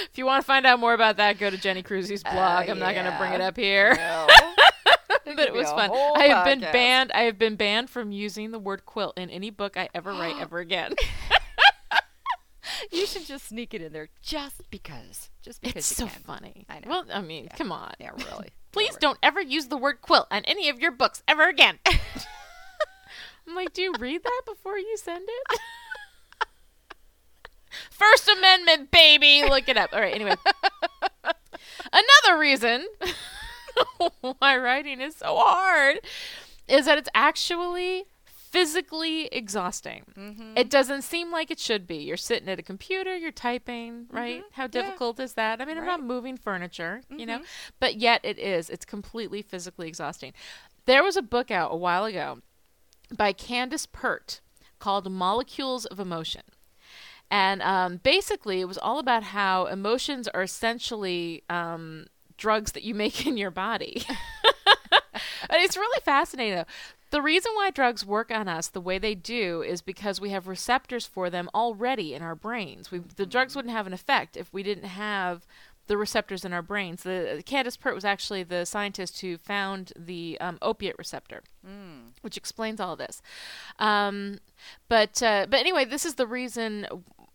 [0.04, 2.70] if you want to find out more about that, go to Jenny Crusie's blog.
[2.70, 3.96] I'm not going to bring it up here.
[3.96, 4.28] No.
[5.36, 5.92] but it was fun.
[5.94, 7.12] I have been banned.
[7.14, 10.36] I have been banned from using the word quilt in any book I ever write
[10.40, 10.94] ever again.
[12.92, 15.30] you should just sneak it in there just because.
[15.42, 16.22] Just because it's so can.
[16.24, 16.66] funny.
[16.70, 16.90] I know.
[16.90, 17.94] Well, I mean, come on.
[18.00, 18.50] Yeah, really.
[18.72, 21.80] Please don't ever use the word quilt on any of your books ever again.
[23.48, 25.60] I'm like, do you read that before you send it?
[27.90, 29.44] First Amendment, baby.
[29.48, 29.92] Look it up.
[29.94, 30.36] All right, anyway.
[31.92, 32.88] Another reason
[34.38, 36.00] why writing is so hard
[36.68, 38.06] is that it's actually
[38.52, 40.04] physically exhausting.
[40.18, 40.58] Mhm.
[40.58, 41.98] It doesn't seem like it should be.
[41.98, 44.44] You're sitting at a computer, you're typing, right?
[44.54, 44.78] How Mm-hmm.
[44.78, 44.84] Yeah.
[44.84, 45.62] difficult is that?
[45.62, 47.46] I mean, I'm not moving furniture, you know, Mhm.
[47.80, 48.70] but yet it is.
[48.70, 50.34] It's completely physically exhausting.
[50.86, 52.42] There was a book out a while ago
[53.16, 54.42] by Candace Pert
[54.80, 56.44] called Molecules of Emotion.
[57.30, 62.94] And um, basically, it was all about how emotions are essentially um, drugs that you
[62.94, 64.04] make in your body.
[65.48, 66.66] but it's really fascinating, though.
[67.12, 70.48] The reason why drugs work on us the way they do is because we have
[70.48, 72.90] receptors for them already in our brains.
[72.90, 75.46] We, the drugs wouldn't have an effect if we didn't have
[75.88, 77.04] the receptors in our brains.
[77.04, 81.42] The Candace Pert was actually the scientist who found the um, opiate receptor,
[82.22, 83.22] which explains all this.
[83.78, 84.40] Um,
[84.88, 86.88] but uh, but anyway, this is the reason.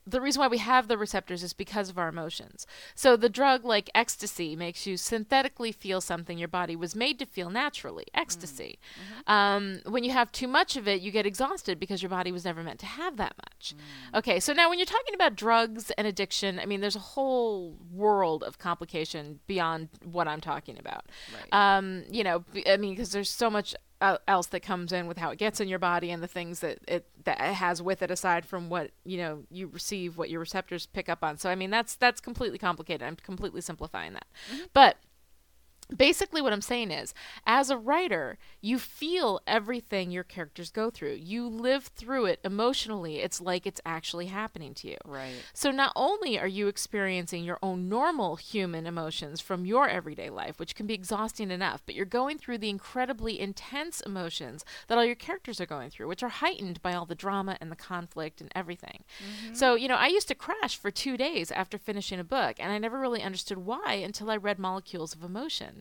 [0.06, 2.66] The reason why we have the receptors is because of our emotions.
[2.94, 7.26] So the drug like ecstasy makes you synthetically feel something your body was made to
[7.26, 8.06] feel naturally.
[8.14, 8.78] Ecstasy.
[9.26, 12.44] Um, when you have too much of it, you get exhausted because your body was
[12.44, 13.74] never meant to have that much.
[14.14, 17.76] Okay, so now when you're talking about drugs and addiction, I mean, there's a whole
[17.92, 21.06] world of complication beyond what I'm talking about.
[21.34, 21.76] Right.
[21.76, 25.18] Um, you know, I mean, because there's so much el- else that comes in with
[25.18, 28.02] how it gets in your body and the things that it that it has with
[28.02, 31.38] it aside from what you know you receive what your receptors pick up on.
[31.38, 33.02] So i mean that's that's completely complicated.
[33.02, 34.26] I'm completely simplifying that.
[34.52, 34.64] Mm-hmm.
[34.72, 34.96] But
[35.94, 37.14] basically what i'm saying is
[37.46, 43.18] as a writer you feel everything your characters go through you live through it emotionally
[43.20, 45.34] it's like it's actually happening to you Right.
[45.52, 50.58] so not only are you experiencing your own normal human emotions from your everyday life,
[50.58, 55.04] which can be exhausting enough, but you're going through the incredibly intense emotions that all
[55.04, 58.40] your characters are going through, which are heightened by all the drama and the conflict
[58.40, 59.04] and everything.
[59.20, 59.54] Mm-hmm.
[59.54, 62.72] So, you know, I used to crash for 2 days after finishing a book, and
[62.72, 65.75] I never really understood why until I read Molecules of Emotion.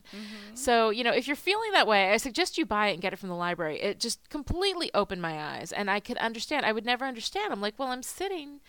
[0.53, 3.13] So, you know, if you're feeling that way, I suggest you buy it and get
[3.13, 3.81] it from the library.
[3.81, 6.65] It just completely opened my eyes, and I could understand.
[6.65, 7.51] I would never understand.
[7.51, 8.59] I'm like, well, I'm sitting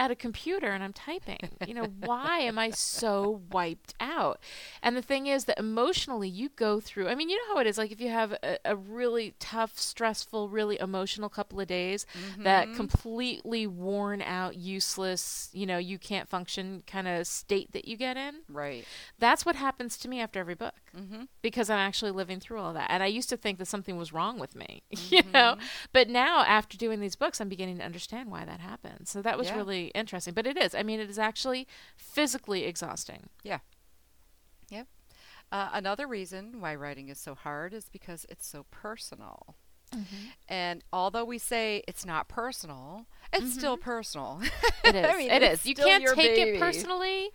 [0.00, 1.50] at a computer and I'm typing.
[1.66, 4.40] You know, why am I so wiped out?
[4.82, 7.08] And the thing is that emotionally, you go through.
[7.08, 7.76] I mean, you know how it is.
[7.76, 12.06] Like if you have a, a really tough, stressful, really emotional couple of days,
[12.38, 12.76] that mm-hmm.
[12.76, 18.16] completely worn out, useless, you know, you can't function kind of state that you get
[18.16, 18.36] in.
[18.48, 18.86] Right.
[19.18, 21.24] That's what happens to me after every book mm-hmm.
[21.42, 22.90] because I'm actually living through all that.
[22.90, 25.66] And I used to think that something was wrong with me, you know, mm-hmm.
[25.92, 29.06] but now after doing these books, I'm beginning to understand why that happened.
[29.06, 29.56] So that was Yeah.
[29.56, 30.34] really interesting.
[30.34, 30.74] But it is.
[30.74, 33.28] I mean, it is actually physically exhausting.
[33.42, 33.58] Yeah.
[34.70, 34.86] Yep.
[35.52, 39.56] Uh, another reason why writing is so hard is because it's so personal.
[39.92, 40.26] Mm-hmm.
[40.48, 44.40] And although we say it's not personal, it's still personal.
[44.84, 45.06] It is.
[45.10, 45.66] I mean, it is.
[45.66, 46.50] You can't take baby.
[46.56, 47.30] it personally,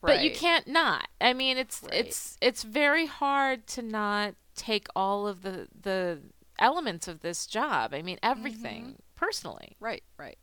[0.00, 1.06] but you can't not.
[1.20, 1.92] I mean, it's Right.
[2.06, 6.20] it's it's very hard to not take all of the the
[6.58, 7.92] elements of this job.
[7.92, 8.92] I mean, everything Mm-hmm.
[9.16, 9.76] personally.
[9.78, 10.38] Right, right.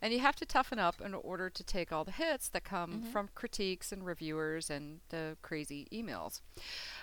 [0.00, 2.88] And you have to toughen up in order to take all the hits that come
[2.88, 3.10] Mm-hmm.
[3.10, 6.40] from critiques and reviewers and the crazy emails.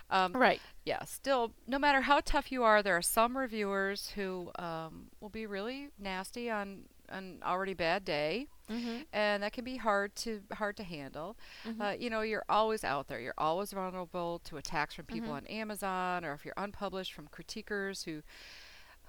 [0.10, 0.62] Um, Right.
[0.86, 5.30] yeah, still, no matter how tough you are, there are some reviewers who um, will
[5.30, 9.02] be really nasty on an already bad day, Mm-hmm.
[9.14, 11.38] and that can be hard to hard to handle.
[11.80, 13.20] Uh, you know, you're always out there.
[13.20, 15.38] You're always vulnerable to attacks from people Mm-hmm.
[15.38, 18.24] on Amazon, or if you're unpublished, from critiquers who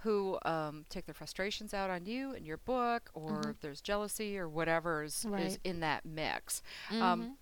[0.02, 4.38] who um, take their frustrations out on you and your book, or if there's jealousy
[4.38, 5.54] or whatever is, is Mm-hmm.
[5.64, 6.62] In that mix.
[6.90, 7.02] Mm-hmm.
[7.02, 7.36] Um,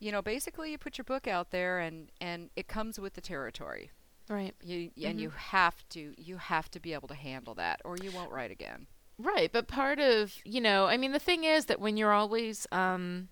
[0.00, 3.20] you know, basically, you put your book out there, and and it comes with the
[3.20, 3.90] territory.
[4.28, 4.54] Right.
[4.62, 8.10] You and you have to you have to be able to handle that, or you
[8.12, 8.86] won't write again.
[9.18, 12.66] Right, but part of you know, I mean, the thing is that when you're always,
[12.70, 13.28] um,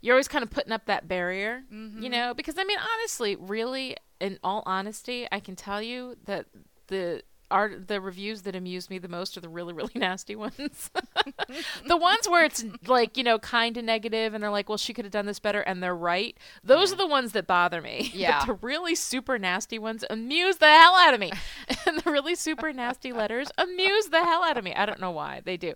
[0.00, 1.62] you're always kind of putting up that barrier,
[2.02, 6.46] you know, because I mean, honestly, really, in all honesty, I can tell you that
[6.88, 10.90] the art, the reviews that amuse me the most are the really, really nasty ones.
[11.86, 14.92] the ones where it's like you know, kind of negative, and they're like, "Well, she
[14.94, 16.36] could have done this better," and they're right.
[16.64, 18.10] Those are the ones that bother me.
[18.22, 18.40] Yeah.
[18.40, 21.32] but the really super nasty ones amuse the hell out of me,
[21.86, 24.74] and the really super nasty letters amuse the hell out of me.
[24.74, 25.72] I don't know why they do.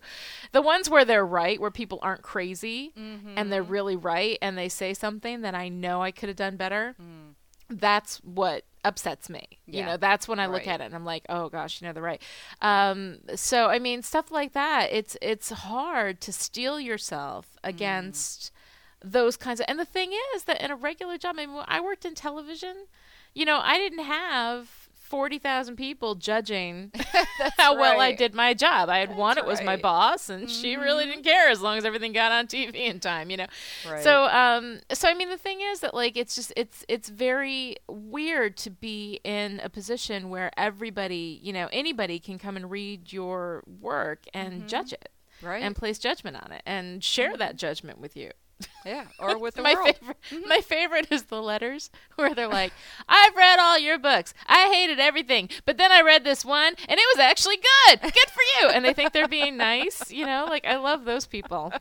[0.52, 3.72] The ones where they're right, where people aren't crazy and they're mm-hmm.
[3.72, 6.94] really right, and they say something that I know I could have done better.
[7.00, 7.34] Mm.
[7.68, 9.44] That's what upsets me.
[9.66, 10.68] You know, that's when I look Right.
[10.74, 12.22] at it and I'm like, oh gosh, you know, they're right.
[12.62, 14.88] Um, so I mean, stuff like that.
[14.92, 18.52] It's it's hard to steel yourself against
[19.04, 19.66] those kinds of.
[19.68, 22.86] And the thing is that in a regular job, I mean, I worked in television.
[23.34, 26.90] You know, I didn't have forty thousand people judging
[27.58, 28.88] how well I did my job.
[28.88, 29.76] I had one; it was my right.
[29.76, 29.82] Mm-hmm.
[29.82, 33.30] boss, and she really didn't care as long as everything got on TV in time.
[33.30, 33.46] You know.
[33.88, 34.02] Right.
[34.02, 37.76] So, um, so I mean, the thing is that like it's just it's it's very
[37.88, 43.12] weird to be in a position where everybody, you know, anybody can come and read
[43.12, 45.46] your work and judge it Mm-hmm.
[45.46, 45.62] Right.
[45.62, 48.30] and place judgment on it and share that judgment with you.
[48.84, 49.96] Yeah, or with the my world.
[49.96, 52.72] favorite, my favorite is the letters where they're like,
[53.08, 54.32] "I've read all your books.
[54.46, 58.00] I hated everything, but then I read this one, and it was actually good.
[58.00, 60.46] Good for you." And they think they're being nice, you know.
[60.48, 61.72] Like I love those people.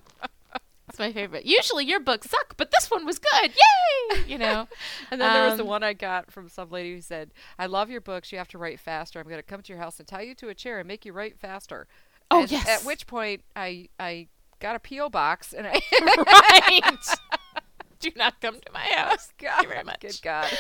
[0.87, 1.45] That's my favorite.
[1.45, 3.51] Usually your books suck, but this one was good.
[3.51, 4.23] Yay!
[4.27, 4.67] You know.
[5.11, 7.65] And then there was the Um, one I got from some lady who said, "I
[7.67, 8.31] love your books.
[8.31, 9.19] You have to write faster.
[9.19, 11.05] I'm going to come to your house and tie you to a chair and make
[11.05, 11.87] you write faster."
[12.31, 12.67] Oh, And yes.
[12.67, 14.27] At which point I I
[14.59, 16.91] got a PO box and I right.
[17.99, 19.31] Do not come to my house.
[19.39, 19.99] Thank you very much.
[20.01, 20.51] Good God.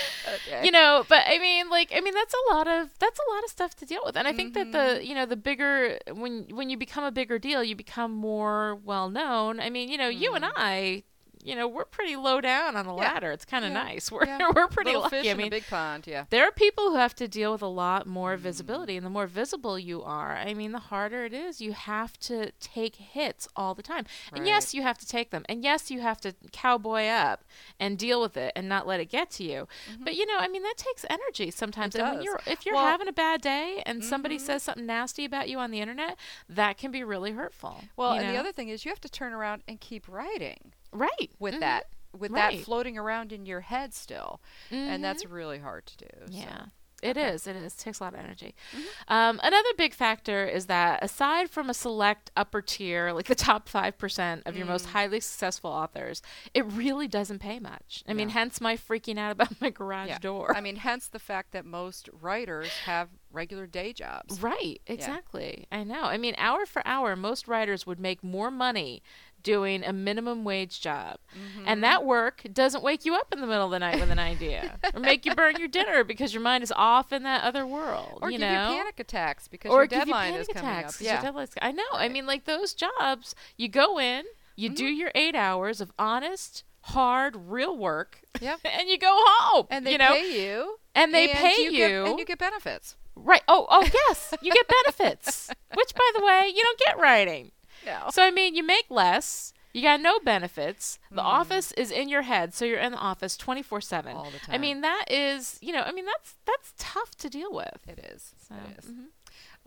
[0.47, 0.65] Okay.
[0.65, 3.43] you know but i mean like i mean that's a lot of that's a lot
[3.43, 4.97] of stuff to deal with and i think that Mm-hmm.
[4.97, 8.75] the you know the bigger when when you become a bigger deal you become more
[8.83, 11.03] well known i mean you know you and i
[11.45, 13.01] you know we're pretty low down on the Mm-hmm.
[13.01, 13.13] Yeah.
[13.13, 13.83] ladder it's kind of Yeah.
[13.83, 14.39] nice we're Yeah.
[14.55, 16.05] we're pretty Little lucky i in mean a big pond.
[16.07, 16.25] Yeah.
[16.29, 18.39] there are people who have to deal with a lot more Mm.
[18.39, 21.61] visibility, and the more visible you are, I mean, the harder it is.
[21.61, 24.05] You have to take hits all the time.
[24.33, 25.43] And yes, you have to take them.
[25.47, 27.43] And yes, you have to cowboy up
[27.79, 29.67] and deal with it and not let it get to you.
[29.99, 31.93] But you know, I mean, that takes energy sometimes.
[31.95, 32.05] Mm-hmm.
[32.05, 32.91] And when you're if you're Well- mm-hmm.
[32.91, 36.17] having a bad day and somebody says something nasty about you on the internet,
[36.49, 37.83] that can be really hurtful.
[37.95, 41.31] Well, and the other thing is you have to turn around and keep writing right
[41.39, 41.59] with Mhm.
[41.61, 42.57] that with Right.
[42.57, 46.07] that floating around in your head still, and that's really hard to do.
[46.27, 46.31] so.
[46.31, 46.33] Mm-hmm.
[46.41, 46.65] Yeah.
[47.01, 47.45] It is.
[47.45, 47.73] It is.
[47.75, 48.55] It takes a lot of energy.
[48.71, 49.13] Mm-hmm.
[49.13, 53.67] Um, another big factor is that aside from a select upper tier, like the top
[53.67, 54.69] 5% of your Mm.
[54.69, 58.01] most highly successful authors, it really doesn't pay much.
[58.07, 60.19] I mean, hence my freaking out about my garage Yeah.
[60.19, 60.55] door.
[60.55, 64.41] I mean, hence the fact that most writers have regular day jobs.
[64.41, 65.67] Right, exactly.
[65.71, 66.03] I know.
[66.03, 69.03] I mean, hour for hour, most writers would make more money
[69.45, 71.19] doing a minimum wage job.
[71.33, 71.63] Mm-hmm.
[71.67, 74.19] And that work doesn't wake you up in the middle of the night with an
[74.19, 77.65] idea or make you burn your dinner because your mind is off in that other
[77.65, 78.19] world.
[78.21, 78.71] Or you give know?
[78.71, 80.77] you panic attacks because or your you deadline panic is coming up.
[80.79, 80.83] up.
[80.85, 81.45] 'cause your Yeah.
[81.61, 81.83] I know.
[81.93, 84.25] I mean, like those jobs, you go in,
[84.57, 84.99] you do Mm-hmm.
[84.99, 88.59] your eight hours of honest, hard, real work, Yep.
[88.65, 89.67] and you go home.
[89.69, 90.13] And they you know?
[90.13, 90.77] pay you.
[90.93, 91.71] and they and pay you.
[91.71, 92.95] you, Get, and you get benefits.
[93.15, 93.41] right.
[93.47, 97.51] Oh, oh, yes, you get benefits, which, by the way, you don't get writing.
[97.85, 98.07] No.
[98.11, 99.53] So I mean, you make less.
[99.73, 100.99] You got no benefits.
[101.11, 101.25] The Mm.
[101.25, 104.15] office is in your head, so you're in the office 24/7.
[104.15, 107.51] All the I mean, that is, you know, I mean, that's that's tough to deal
[107.53, 107.79] with.
[107.87, 108.33] It is.
[108.47, 108.89] So, it is.
[108.91, 109.07] mhm.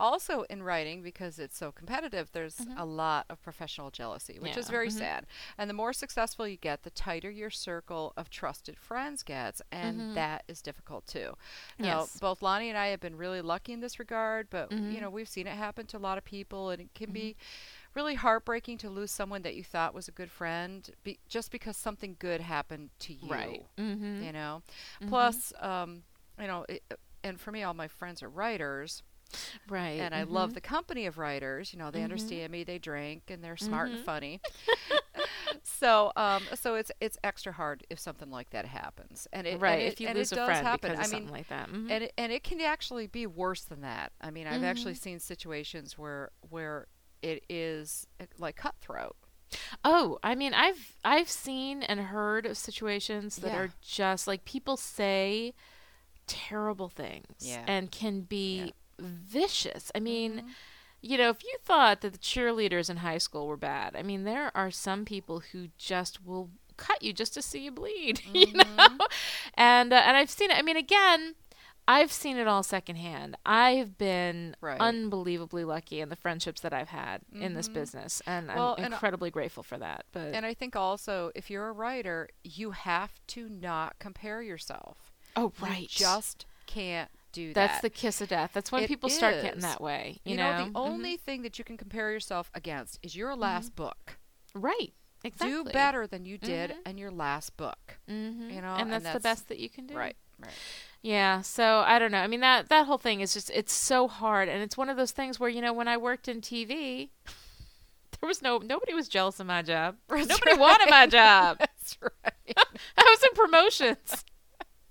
[0.01, 4.65] Also, in writing, because it's so competitive, there's a lot of professional jealousy, which is
[4.65, 4.71] Mm-hmm.
[4.71, 4.97] Very mhm.
[4.97, 5.25] sad.
[5.57, 10.15] And the more successful you get, the tighter your circle of trusted friends gets, and
[10.15, 11.35] that is difficult too.
[11.73, 11.83] Mm-hmm.
[11.83, 12.17] Yes.
[12.17, 14.91] both Lani and I have been really lucky in this regard, but Mm-hmm.
[14.93, 17.35] you know, we've seen it happen to a lot of people, and it can be
[17.95, 21.75] really heartbreaking to lose someone that you thought was a good friend be- just because
[21.75, 23.65] something good happened to you Right.
[23.77, 24.23] Mm-hmm.
[24.23, 24.61] you know
[25.07, 26.03] plus um
[26.39, 26.83] you know it,
[27.23, 29.03] and for me all my friends are writers
[29.67, 29.99] Right.
[29.99, 30.31] and i mhm.
[30.31, 33.89] love the company of writers you know they understand me they drink and they're smart
[33.89, 33.97] Mm-hmm.
[33.97, 34.41] and funny
[35.63, 39.61] so um so it's it's extra hard if something like that happens and it and
[39.61, 39.79] right.
[39.81, 41.33] it- if you and lose it a does friend happen because of i mean something
[41.33, 41.69] like that.
[41.69, 41.91] Mhm.
[41.91, 45.01] and it, and it can actually be worse than that i mean i've actually Mm-hmm.
[45.03, 46.87] seen situations where where
[47.21, 49.15] it is uh, like cutthroat
[49.83, 53.55] Oh, I mean, I've I've seen and heard of situations that Yeah.
[53.55, 55.53] are just like people say
[56.27, 57.65] terrible things Yeah.
[57.67, 59.07] and can be Yeah.
[59.07, 59.91] vicious.
[59.95, 60.49] I mean, Mm-hmm.
[61.01, 64.23] you know, if you thought that the cheerleaders in high school were bad, I mean,
[64.23, 68.47] there are some people who just will cut you just to see you bleed, you
[68.47, 68.97] Mm-hmm.
[68.97, 69.05] know.
[69.55, 70.57] And uh, and I've seen it.
[70.57, 71.35] I mean, again.
[71.91, 73.35] I've seen it all secondhand.
[73.47, 74.79] I've been Right.
[74.79, 78.57] unbelievably lucky in the friendships that I've had in this business, and Mm-hmm.
[78.59, 80.05] Well, I'm and, incredibly grateful for that.
[80.11, 85.11] But and i think also if you're a writer you have to not compare yourself
[85.35, 87.53] oh, You right, just can't do that.
[87.55, 87.81] that's that.
[87.81, 88.51] the kiss of death.
[88.53, 90.19] That's when It people start getting that way.
[90.25, 90.75] You, You, know, know, the Mhm.
[90.75, 94.17] only thing that you can compare yourself against is your last book.
[94.53, 95.63] right, exactly.
[95.63, 96.87] Do better than you did Mhm.
[96.89, 97.99] in your last book.
[98.07, 99.95] you know, and and that's, the best that you can do.
[99.95, 100.15] Right.
[100.39, 100.53] Right.
[101.01, 101.41] Yeah.
[101.41, 102.19] So I don't know.
[102.19, 104.97] I mean that that whole thing is just it's so hard, and it's one of
[104.97, 107.09] those things where you know when I worked in TV.
[108.21, 109.95] There was no nobody was jealous of my job.
[110.09, 110.59] That's nobody right.
[110.59, 111.57] wanted my job.
[111.59, 112.57] That's right.
[112.97, 114.25] I was in promotions.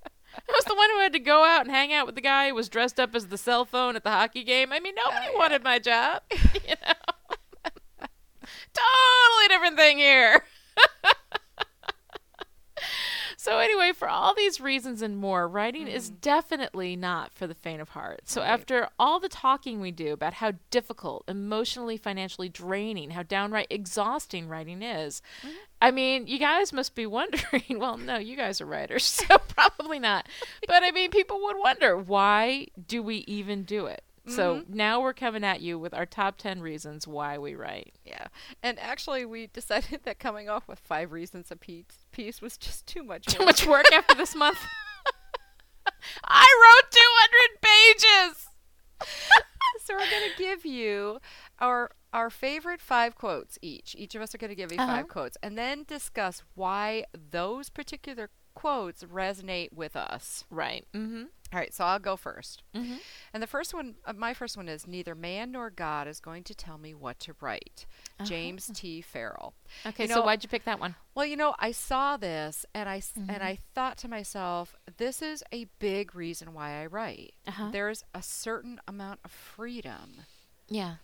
[0.04, 2.48] I was the one who had to go out and hang out with the guy
[2.48, 4.72] who was dressed up as the cell phone at the hockey game.
[4.72, 5.38] I mean, nobody Oh, yeah.
[5.38, 6.22] wanted my job.
[6.30, 6.94] You know,
[8.72, 10.42] totally different thing here.
[13.40, 16.20] So anyway, for all these reasons and more, writing is mm.
[16.20, 18.22] definitely not for the faint of heart.
[18.24, 18.50] So Right.
[18.50, 24.48] after all the talking we do about how difficult, emotionally, financially draining, how downright exhausting
[24.48, 25.54] writing is, mm-hmm.
[25.80, 27.78] I mean, you guys must be wondering.
[27.78, 30.26] Well, no, you guys are writers, so probably not.
[30.66, 34.02] But I mean, people would wonder why do we even do it?
[34.28, 37.94] So now we're coming at you with our top 10 reasons why we write.
[38.04, 38.26] Yeah.
[38.62, 42.86] And actually, we decided that coming off with five reasons a piece, piece was just
[42.86, 43.26] too much.
[43.26, 44.58] Too much work after this month.
[46.24, 46.90] I wrote
[48.02, 48.48] 200 pages.
[49.84, 51.18] so we're going to give you
[51.60, 53.94] our our favorite five quotes each.
[53.98, 54.86] Each of us are going to give you Uh-huh.
[54.96, 60.44] five quotes and then discuss why those particular quotes resonate with us.
[60.50, 60.86] Right.
[60.94, 61.24] Mm-hmm.
[61.52, 62.96] All right, so I'll go 1st Mm-hmm.
[63.32, 66.44] And the first one, uh, my first one is Neither man nor God is going
[66.44, 67.86] to tell me what to write.
[68.24, 69.00] James T.
[69.00, 69.54] Farrell.
[69.86, 70.94] Okay, You so why'd you pick that one?
[71.14, 73.30] Well, you know, I saw this and I, Mm-hmm.
[73.30, 77.34] and I thought to myself, this is a big reason why I write.
[77.46, 77.70] Uh-huh.
[77.72, 80.24] There's a certain amount of freedom
[80.68, 80.96] Yeah.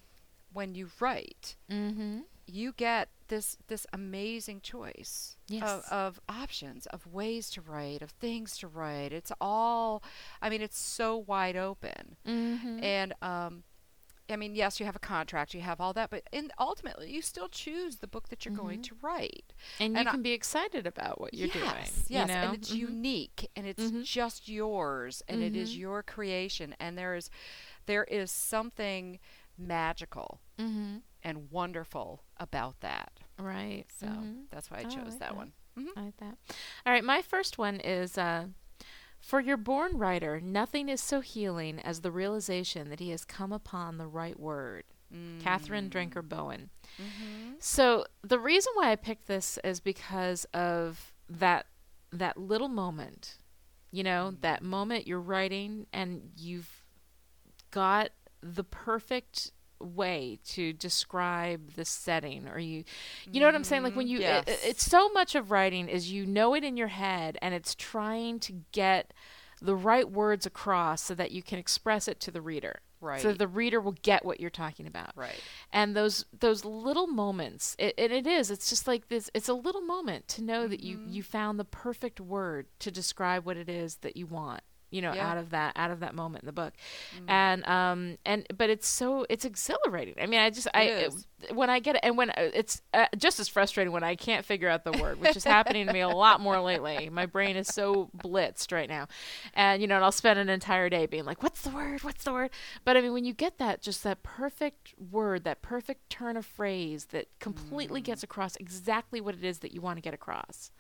[0.53, 1.57] when you write.
[1.71, 2.21] Mm-hmm.
[2.47, 5.63] You get this this amazing choice Yes.
[5.63, 9.13] of, of options, of ways to write, of things to write.
[9.13, 10.03] It's all,
[10.43, 12.17] I mean, it's so wide open.
[12.27, 12.83] Mm-hmm.
[12.85, 13.63] And um,
[14.29, 17.21] I mean, yes, you have a contract, you have all that, but in ultimately, you
[17.23, 19.53] still choose the book that you're going to write.
[19.81, 22.05] And you I- can be excited about what you're yes, doing.
[22.09, 22.41] Yes, you know?
[22.43, 22.77] and it's Mhm.
[22.79, 24.05] unique, and it's Mhm.
[24.05, 25.79] just yours, and it is Mhm.
[25.79, 27.29] your creation, and there is,
[27.87, 29.19] there is something
[29.59, 31.03] magical Mhm.
[31.25, 33.13] And wonderful about that.
[33.39, 33.85] Right.
[33.99, 34.45] So Mhm.
[34.51, 35.37] that's why I Oh, I chose like that, that.
[35.37, 35.53] one.
[35.77, 36.37] hmm I like that.
[36.87, 38.49] All right, my first one is uh,
[39.21, 43.53] for your born writer, nothing is so healing as the realization that he has come
[43.53, 44.85] upon the right word.
[45.41, 46.71] Catherine Drinker Bowen.
[47.01, 47.53] Mm-hmm.
[47.61, 51.67] So the reason why I picked this is because of that
[52.11, 53.39] that little moment.
[53.93, 56.83] You know, that moment you're writing and you've
[57.71, 58.11] got
[58.43, 62.85] the perfect way to describe the setting or you
[63.31, 66.11] you know what i'm saying like when you it- it's so much of writing is
[66.11, 69.13] you know it in your head and it's trying to get
[69.61, 73.21] the right words across so that you can express it to the reader Right.
[73.21, 75.39] so the reader will get what you're talking about Right.
[75.73, 79.55] and those those little moments it, and it is it's just like this it's a
[79.55, 81.13] little moment to know that you Mm-hmm.
[81.13, 84.63] you found the perfect word to describe what it is that you want
[84.95, 85.23] you know Yeah.
[85.23, 85.31] Mm-hmm.
[85.33, 86.73] out of that out of that moment in the book.
[87.29, 90.15] And um and but it's so it's exhilarating.
[90.21, 91.27] I mean i just i is.
[91.53, 94.45] when i get it and when uh, it's uh, just as frustrating when i can't
[94.45, 97.11] figure out the word which is happening to me a lot more lately.
[97.11, 99.09] My brain is so blitzed right now.
[99.55, 102.03] And you know and i'll spend an entire day being like what's the word?
[102.05, 102.51] What's the word?
[102.85, 106.47] But i mean when you get that just that perfect word that perfect turn of
[106.47, 110.71] phrase that completely gets across exactly what it is that you want to get across.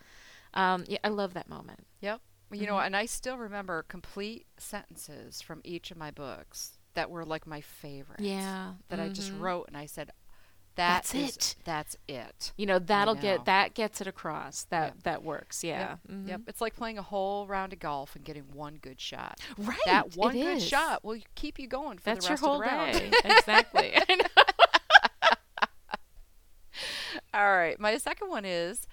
[0.54, 1.80] Um, yeah, i love that moment.
[2.00, 2.20] Yep.
[2.52, 2.86] You know, Mm-hmm.
[2.86, 7.60] and I still remember complete sentences from each of my books that were like my
[7.60, 8.22] favorites.
[8.22, 8.74] Yeah.
[8.88, 9.40] That I just Mhm.
[9.40, 10.12] wrote and I said,
[10.76, 12.52] "That That's is- it." That's it.
[12.56, 13.20] you know that'll know.
[13.20, 15.00] get that gets it across that Yeah.
[15.04, 15.98] that works yeah Yep.
[16.10, 16.28] Mhm.
[16.28, 16.40] Yep.
[16.48, 19.40] It's like playing a whole round of golf and getting one good shot.
[19.58, 20.66] right That it one good is.
[20.68, 22.92] shot will keep you going for that's the your rest whole of the round.
[22.98, 24.44] day exactly I know.
[27.32, 27.78] All right.
[27.80, 28.86] My second one is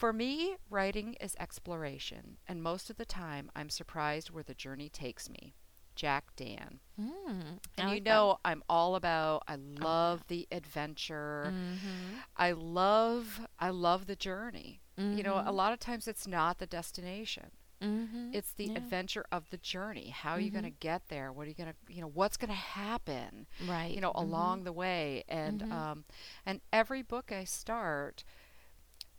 [0.00, 4.88] for me, writing is exploration, and most of the time I'm surprised where the journey
[4.90, 5.54] takes me.
[5.94, 6.80] Jack Dann.
[7.00, 8.08] Mm, And you like that.
[8.10, 11.54] know, I'm all about I love the adventure.
[11.54, 12.22] Mhm.
[12.36, 14.80] I love I love the journey.
[15.10, 15.54] You know, a Mhm.
[15.54, 17.50] lot of times it's not the destination.
[17.80, 18.34] Mhm.
[18.34, 18.76] It's the Yeah.
[18.76, 20.10] adventure of the journey.
[20.10, 21.32] How are you going to get there?
[21.32, 23.46] What are you going to, you know, what's going to happen?
[23.58, 26.04] right you know along the way and um
[26.46, 28.24] and every book i start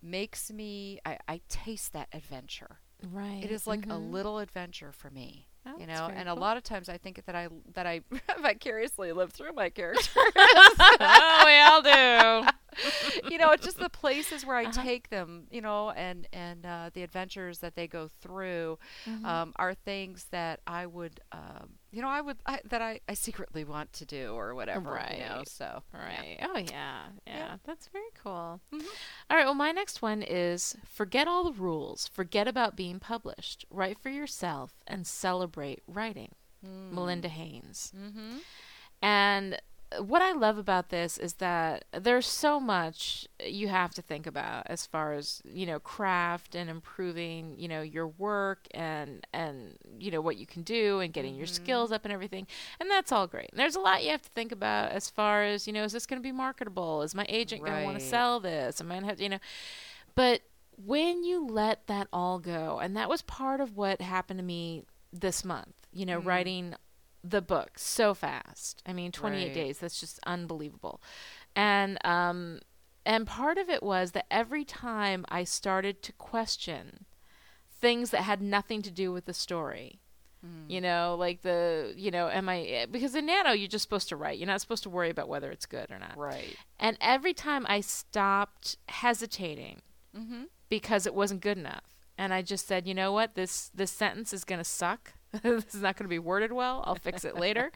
[0.02, 2.80] makes me i, I taste that adventure
[3.12, 4.12] right it is like a Mhm.
[4.12, 7.36] little adventure for me Oh, you know and a lot of times i think that
[7.36, 8.02] i that i
[8.41, 10.10] vicariously live through my characters
[10.99, 12.49] oh we all do
[13.30, 14.82] you know it's just the places where i Uh-huh.
[14.84, 18.78] take them you know and and uh, the adventures that they go through
[19.08, 19.26] Mhm.
[19.26, 23.14] um, are things that i would um, you know i would I, that I, I
[23.14, 24.80] secretly want to do or whatever
[25.12, 25.48] you know Right.
[25.48, 26.00] so yeah.
[26.00, 26.38] Right.
[26.42, 27.02] Oh yeah.
[27.28, 27.56] Yeah.
[27.66, 28.60] That's very cool.
[28.74, 28.86] Mhm.
[29.30, 29.46] All right.
[29.46, 32.08] Well, my next one is forget all the rules.
[32.08, 33.66] Forget about being published.
[33.70, 36.34] Write for yourself and celebrate writing.
[36.64, 37.92] Melinda Haynes.
[37.98, 38.38] mm-hmm.
[39.02, 39.60] And
[40.00, 44.64] what I love about this is that there's so much you have to think about
[44.68, 50.10] as far as you know craft and improving you know your work and and you
[50.10, 51.64] know what you can do and getting your mm-hmm.
[51.64, 52.48] skills up and everything
[52.80, 53.50] and that's all great.
[53.52, 55.92] And there's a lot you have to think about as far as you know is
[55.92, 57.02] this going to be marketable?
[57.02, 58.80] Is my agent going to want to sell this?
[58.80, 59.39] Am I going to have you know?
[60.16, 60.42] But
[60.86, 64.84] when you let that all go, and that was part of what happened to me
[65.12, 66.28] this month, you know, mm-hmm.
[66.28, 66.76] writing
[67.24, 68.82] the book so fast.
[68.86, 69.53] I mean, 28 Right.
[69.53, 71.01] days, that's just unbelievable.
[71.55, 72.59] And um
[73.05, 77.05] and part of it was that every time I started to question
[77.80, 79.99] things that had nothing to do with the story.
[80.67, 84.15] You know, like the, you know, am I because in Nano you're just supposed to
[84.15, 84.39] write.
[84.39, 86.17] You're not supposed to worry about whether it's good or not.
[86.17, 89.84] right And every time I stopped hesitating
[90.17, 90.45] mm-hmm.
[90.67, 91.84] because it wasn't good enough.
[92.17, 95.13] And I just said, you know what, this this sentence is going to suck
[95.44, 96.84] this is not going to be worded well.
[96.86, 97.72] I'll fix it later.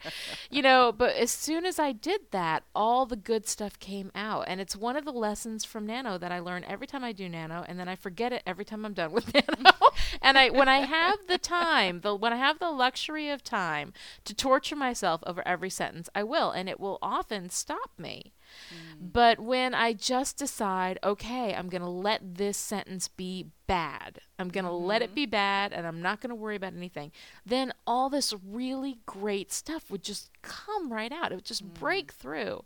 [0.50, 4.44] you know, but as soon as I did that, all the good stuff came out.
[4.46, 7.28] And it's one of the lessons from Nano that I learn every time I do
[7.28, 9.72] Nano and then I forget it every time I'm done with Nano.
[10.20, 13.92] and I when I have the time, the when I have the luxury of time
[14.24, 18.32] to torture myself over every sentence, I will and it will often stop me.
[18.70, 19.12] Mm.
[19.12, 24.48] But when I just decide, okay, I'm going to let this sentence be bad, I'm
[24.48, 25.14] going to let it mm-hmm.
[25.14, 27.12] be bad, and I'm not going to worry about anything,
[27.44, 31.32] then all this really great stuff would just come right out.
[31.32, 32.16] It would just break mm.
[32.16, 32.64] through.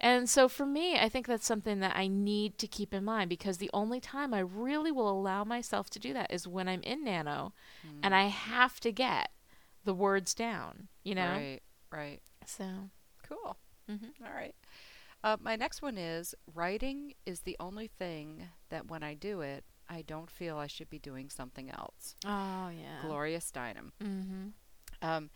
[0.00, 3.28] And so for me, I think that's something that I need to keep in mind
[3.28, 6.82] because the only time I really will allow myself to do that is when I'm
[6.82, 7.52] in Nano
[8.02, 8.30] and I mm.
[8.30, 9.30] have to get
[9.84, 11.32] the words down, you know?
[11.32, 11.60] Right,
[11.90, 12.20] right.
[12.46, 12.90] So,
[13.32, 13.56] Cool.
[13.88, 14.10] Mhm.
[14.24, 14.54] All right.
[15.24, 19.64] Uh, my next one is writing is the only thing that when I do it,
[19.88, 22.16] I don't feel I should be doing something else.
[22.24, 23.02] oh, yeah.
[23.06, 23.90] Gloria Steinem.
[24.02, 24.48] Mm-hmm.
[25.02, 25.30] Um,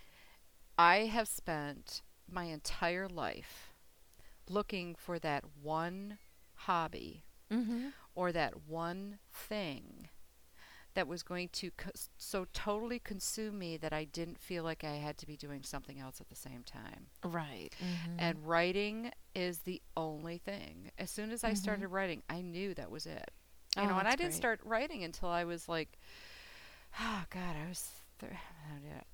[0.78, 3.72] I have spent my entire life
[4.49, 6.18] looking for that one
[6.55, 7.22] hobby
[7.53, 7.91] Mm-hmm.
[8.16, 10.09] or that one thing
[10.95, 14.95] that was going to co- so totally consume me that I didn't feel like I
[14.97, 17.07] had to be doing something else at the same time.
[17.22, 17.68] Right.
[17.80, 18.16] Mm-hmm.
[18.18, 20.91] And writing is the only thing.
[20.99, 23.30] As soon as I started writing, I knew that was it.
[23.76, 24.34] You Oh, know, and I didn't great.
[24.34, 25.99] start writing until I was like,
[27.01, 28.39] oh God, I was thir-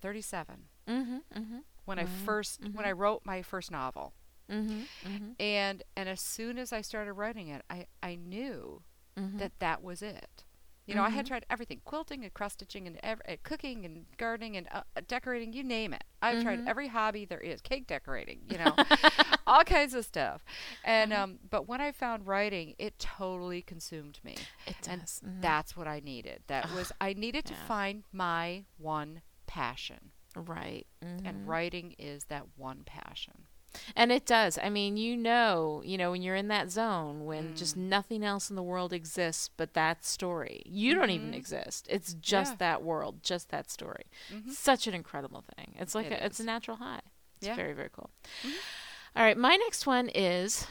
[0.00, 0.56] 37
[0.88, 1.16] Mm-hmm.
[1.36, 1.58] Mm-hmm.
[1.84, 4.14] when I first when I wrote my first novel.
[4.50, 4.80] Mm-hmm.
[5.06, 5.28] Mm-hmm.
[5.40, 8.82] And and as soon as I started writing it, I I knew
[9.18, 9.38] Mm-hmm.
[9.38, 10.44] that that was it.
[10.86, 14.06] You know, I had tried everything: quilting and cross stitching and ev- uh, cooking and
[14.16, 15.52] gardening and uh, uh, decorating.
[15.52, 16.02] You name it.
[16.22, 16.42] I've Mm-hmm.
[16.44, 17.60] tried every hobby there is.
[17.60, 18.40] Cake decorating.
[18.48, 18.74] You know,
[19.46, 20.44] all kinds of stuff.
[20.84, 21.22] And Uh-huh.
[21.24, 24.36] um, but when I found writing, it totally consumed me.
[24.66, 25.20] It And does.
[25.24, 25.40] Mhm.
[25.42, 26.42] that's what I needed.
[26.46, 30.86] That was I needed to find my one passion, Right.
[31.00, 31.46] and Mhm.
[31.46, 33.46] writing is that one passion.
[33.96, 34.58] And it does.
[34.58, 37.88] I mean, you know, you know, when you're in that zone when just Mm.
[37.88, 40.62] nothing else in the world exists but that story.
[40.66, 41.86] You don't even exist.
[41.88, 42.62] It's just Mm-hmm.
[42.62, 42.68] Yeah.
[42.76, 44.04] that world, just that story.
[44.30, 44.50] Mhm.
[44.50, 45.74] Such an incredible thing.
[45.78, 47.00] It's like It a, it's a natural high.
[47.38, 47.52] It's Yeah.
[47.52, 47.56] Mm-hmm.
[47.62, 48.10] very very cool.
[49.14, 50.66] All right, my next one is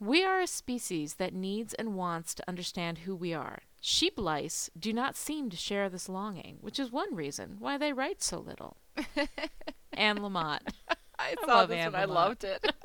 [0.00, 3.60] we are a species that needs and wants to understand who we are.
[3.80, 7.92] Sheep lice do not seem to share this longing, which is one reason why they
[7.92, 8.78] write so little.
[9.92, 10.60] Anne Lamott.
[11.18, 12.72] I, saw love this Anne and I loved it.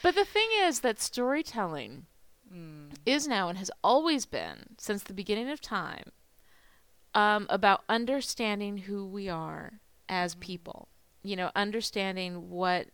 [0.00, 2.06] But the thing is that storytelling
[2.54, 2.92] Mm.
[3.04, 6.12] is now and has always been since the beginning of time
[7.14, 10.88] um, about understanding who we are as people.
[11.28, 12.86] You know, understanding what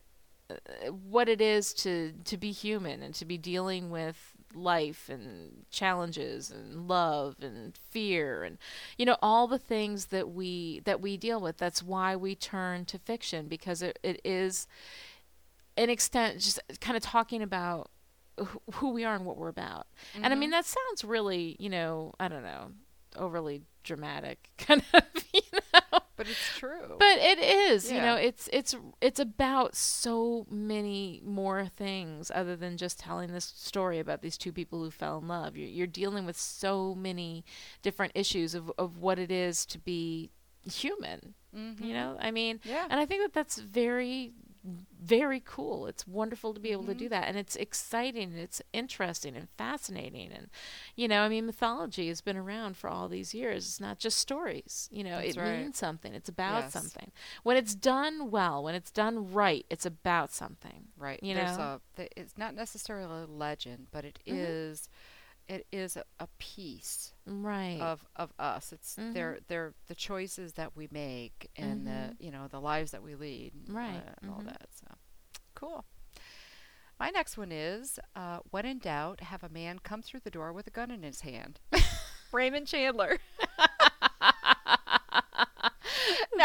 [0.51, 0.55] uh,
[0.91, 4.17] what it is to to be human and to be dealing with
[4.55, 8.57] life and challenges and love and fear and
[8.97, 12.85] you know all the things that we that we deal with that's why we turn
[12.85, 14.69] to fiction because it, it is
[15.77, 17.91] an extent just kind of talking about
[18.41, 19.87] wh- who we are and what we're about.
[20.15, 22.73] And I mean that sounds really, you know, I don't know,
[23.17, 25.59] overly dramatic kind of, you know.
[26.17, 26.97] But it's true.
[26.99, 32.77] But it is, you know, it's it's it's about so many more things other than
[32.77, 35.57] just telling this story about these two people who fell in love.
[35.57, 37.45] You're, you're dealing with so many
[37.83, 40.31] different issues of of what it is to be
[40.71, 41.35] human.
[41.55, 41.85] Mhm.
[41.85, 42.87] You know, I mean, Yeah.
[42.89, 44.33] and I think that that's very,
[45.03, 45.87] very cool.
[45.87, 46.93] It's wonderful to be able Mm-hmm.
[46.93, 50.49] to do that, and it's exciting, and it's interesting, and fascinating, and
[50.97, 53.67] you know, I mean, mythology has been around for all these years.
[53.67, 54.89] It's not just stories.
[54.91, 55.61] You know, That's it right.
[55.61, 56.15] means something.
[56.15, 56.73] It's about Yes.
[56.73, 57.13] something.
[57.43, 60.89] When it's done well, when it's done right, it's about something.
[60.97, 61.23] Right.
[61.23, 61.63] You There's know?
[61.65, 64.89] a th- it's not necessarily a legend, but it is
[65.49, 67.79] it is a, a piece Right.
[67.81, 68.73] of of us.
[68.73, 69.13] It's Mhm.
[69.15, 73.15] they're they're the choices that we make and the you know the lives that we
[73.15, 73.77] lead Mm-hmm.
[73.77, 74.03] Right.
[74.07, 74.47] uh, and all Mhm.
[74.47, 74.69] that.
[74.75, 74.87] So
[75.55, 75.85] cool.
[76.99, 80.53] My next one is uh, when in doubt, have a man come through the door
[80.53, 81.61] with a gun in his hand.
[82.33, 83.19] Raymond Chandler.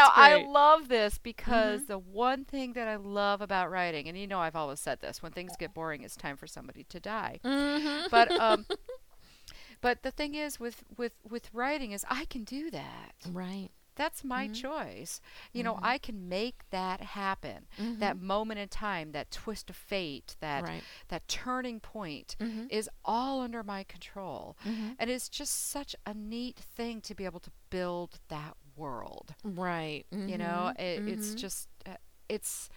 [0.00, 4.26] now I love this because the one thing that I love about writing, and you
[4.26, 7.40] know I've always said this, when things get boring, it's time for somebody to die.
[7.44, 8.06] mm-hmm.
[8.10, 8.66] But um,
[9.80, 13.12] but the thing is with with with writing is I can do that.
[13.30, 13.70] Right.
[13.96, 14.52] That's my Mm-hmm.
[14.54, 15.20] choice.
[15.52, 17.66] You know, I can make that happen.
[17.98, 20.72] That moment in time, that twist of fate, that Mm-hmm.
[20.74, 20.82] Right.
[21.08, 22.66] that turning point Mhm.
[22.70, 24.56] is all under my control.
[24.98, 29.34] And it's just such a neat thing to be able to build that world.
[29.44, 30.04] Right.
[30.10, 30.80] You know, Mhm.
[30.80, 31.36] it, it's Mhm.
[31.44, 31.96] just uh,
[32.28, 32.68] it's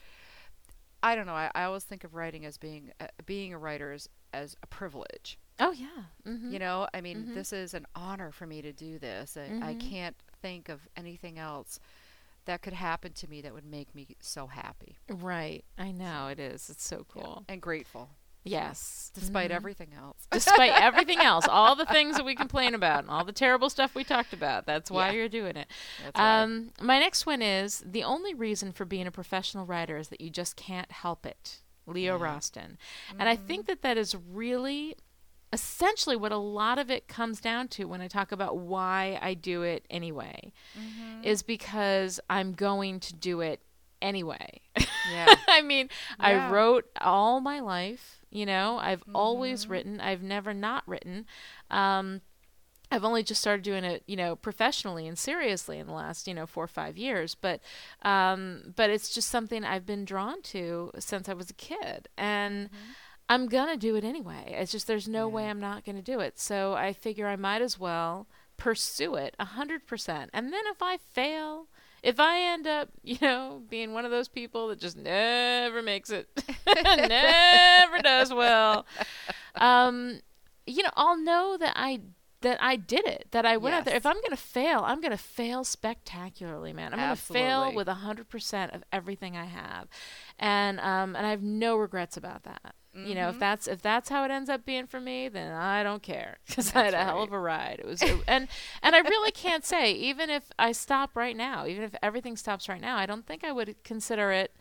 [1.01, 1.33] I don't know.
[1.35, 4.67] I, I always think of writing as being uh, being a writer as, as a
[4.67, 5.37] privilege.
[5.59, 6.03] Oh yeah.
[6.25, 6.51] Mm-hmm.
[6.53, 7.33] You know, I mean, Mhm.
[7.33, 9.37] this is an honor for me to do this.
[9.37, 9.79] I, I Mhm.
[9.79, 11.79] can't think of anything else
[12.45, 15.63] that could happen to me that would make me so happy Right.
[15.77, 16.69] I know it is.
[16.69, 17.45] It's so Yeah, cool.
[17.47, 18.09] and grateful,
[18.43, 19.11] Yes.
[19.15, 19.55] despite Mhm.
[19.55, 20.27] everything else.
[20.31, 23.93] Despite everything else, all the things that we complain about, and all the terrible stuff
[23.95, 24.65] we talked about.
[24.65, 25.13] That's why Yeah.
[25.13, 25.69] you're doing it.
[26.03, 26.41] That's right.
[26.41, 30.19] Um, my next one is the only reason for being a professional writer is that
[30.19, 31.61] you just can't help it.
[31.85, 32.25] Leo Yeah.
[32.25, 32.77] Rosten.
[33.19, 34.95] And I think that that is really
[35.51, 39.35] essentially what a lot of it comes down to when I talk about why I
[39.35, 41.23] do it anyway Mm-hmm.
[41.23, 43.61] is because I'm going to do it
[44.01, 44.61] anyway.
[45.11, 45.35] yeah.
[45.47, 45.89] I mean,
[46.19, 46.47] Yeah.
[46.47, 48.22] I wrote all my life.
[48.33, 49.71] You know, I've always Mm-hmm.
[49.71, 49.99] written.
[50.01, 51.25] I've never not written.
[51.71, 52.21] Um,
[52.91, 56.33] I've only just started doing it, you know, professionally and seriously in the last, you
[56.33, 57.35] know, four or five years.
[57.35, 57.59] But,
[58.03, 62.69] um, but it's just something I've been drawn to since I was a kid, and
[63.29, 64.53] I'm gonna do it anyway.
[64.57, 65.49] It's just there's no way Mm-hmm.
[65.49, 66.39] I'm not gonna do it.
[66.39, 68.27] So I figure I might as well
[68.57, 70.29] pursue it a hundred percent.
[70.33, 71.67] And then if I fail,
[72.03, 76.09] if I end up, you know, being one of those people that just never makes
[76.09, 76.27] it,
[76.85, 78.85] never does well,
[79.55, 80.19] um,
[80.67, 82.01] you know, I'll know that I
[82.41, 83.29] that I did it.
[83.31, 83.95] That I went out there.
[83.95, 86.93] If I'm gonna fail, I'm gonna fail spectacularly, man.
[86.93, 89.87] I'm gonna fail with a hundred percent of everything I have,
[90.37, 92.75] and um, and I have no regrets about that.
[92.95, 93.39] You know, if Mhm.
[93.39, 96.75] that's if that's how it ends up being for me, then I don't care because
[96.75, 97.79] I had a That's hell of a ride.
[97.79, 98.47] It was, it- and
[98.83, 102.69] and I really can't say even if I stop right now, even if everything stops
[102.69, 104.55] right now, I don't think I would consider it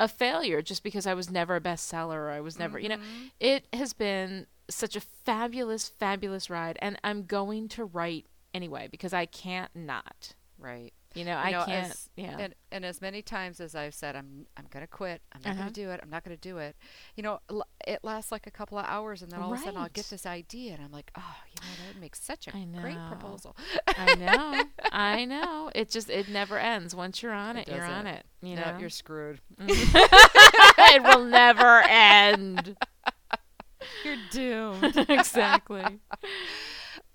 [0.00, 2.96] a failure just because I was never a bestseller or I was never, you know,
[2.96, 3.26] Mm-hmm.
[3.40, 9.14] it has been such a fabulous, fabulous ride, and I'm going to write anyway because
[9.14, 10.34] I can't not.
[10.58, 10.92] Right.
[11.16, 11.90] You know, You I know, can't.
[11.90, 12.36] as- yeah.
[12.38, 15.22] And and as many times as I've said, I'm I'm gonna quit.
[15.32, 15.60] I'm not Uh-huh.
[15.62, 16.00] gonna do it.
[16.02, 16.76] I'm not gonna do it.
[17.16, 19.62] You know, l- it lasts like a couple of hours, and then all of a
[19.62, 22.46] sudden I'll get this idea, and I'm like, oh, you know, that would make such
[22.48, 23.56] a great proposal.
[23.96, 24.64] I know.
[24.92, 25.70] I know.
[25.74, 26.94] It just it never ends.
[26.94, 28.26] Once you're on it, It you're on it.
[28.42, 29.40] You No, know, you're screwed.
[29.58, 32.76] it will never end.
[34.04, 34.96] You're doomed.
[35.08, 36.00] exactly.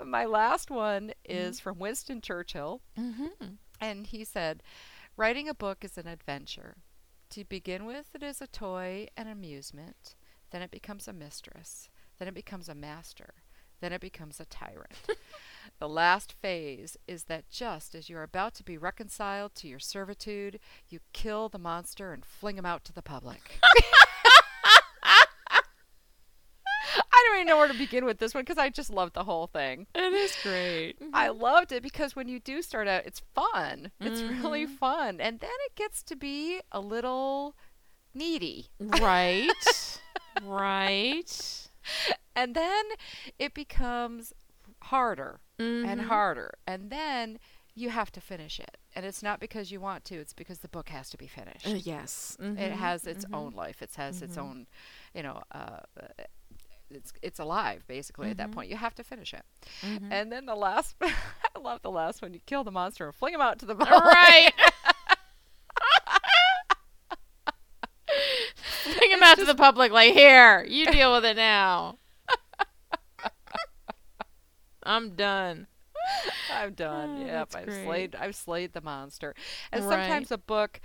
[0.04, 3.28] My last one is from Winston Churchill, hmm
[3.82, 4.64] and he said,
[5.18, 6.78] "Writing a book is an adventure.
[7.32, 10.16] To begin with, it is a toy and amusement.
[10.52, 11.90] Then it becomes a mistress.
[12.20, 13.34] Then it becomes a master.
[13.80, 14.94] Then it becomes a tyrant.
[15.80, 19.80] the last phase is that just as you are about to be reconciled to your
[19.80, 23.60] servitude, you kill the monster and fling him out to the public."
[27.22, 29.24] I don't even know where to begin with this one because I just loved the
[29.24, 29.86] whole thing.
[29.94, 30.98] It is great.
[31.14, 33.92] I loved it because when you do start out, it's fun.
[34.00, 34.70] It's really Mhm.
[34.80, 35.22] fun.
[35.22, 37.56] And then it gets to be a little
[38.16, 38.70] needy.
[38.80, 40.00] Right.
[40.44, 41.68] right.
[42.36, 42.86] And then
[43.38, 44.34] it becomes
[44.84, 46.06] harder and Mhm.
[46.06, 46.52] harder.
[46.66, 47.40] And then
[47.76, 48.78] you have to finish it.
[48.96, 51.68] And it's not because you want to, it's because the book has to be finished.
[51.68, 52.36] Uh, yes.
[52.40, 52.72] It Mhm.
[52.72, 53.34] has its Mhm.
[53.36, 53.82] own life.
[53.82, 54.42] It has its Mhm.
[54.42, 54.68] own,
[55.14, 55.82] you know, uh,
[56.96, 58.54] it's it's alive basically at that Mhm.
[58.54, 58.70] point.
[58.70, 59.44] You have to finish it.
[59.82, 60.12] Mhm.
[60.12, 62.34] And then the last, I love the last one.
[62.34, 64.52] You kill the monster and fling him out to the right.
[68.98, 69.92] Bring him It's out to the public.
[69.92, 71.98] Like here, you deal with it now.
[74.84, 75.68] I'm done.
[76.52, 77.22] I'm done.
[77.22, 77.86] Oh, yep, I've great.
[77.86, 78.16] slayed.
[78.16, 79.36] I've slayed the monster.
[79.72, 79.92] And Right.
[80.02, 80.82] sometimes a book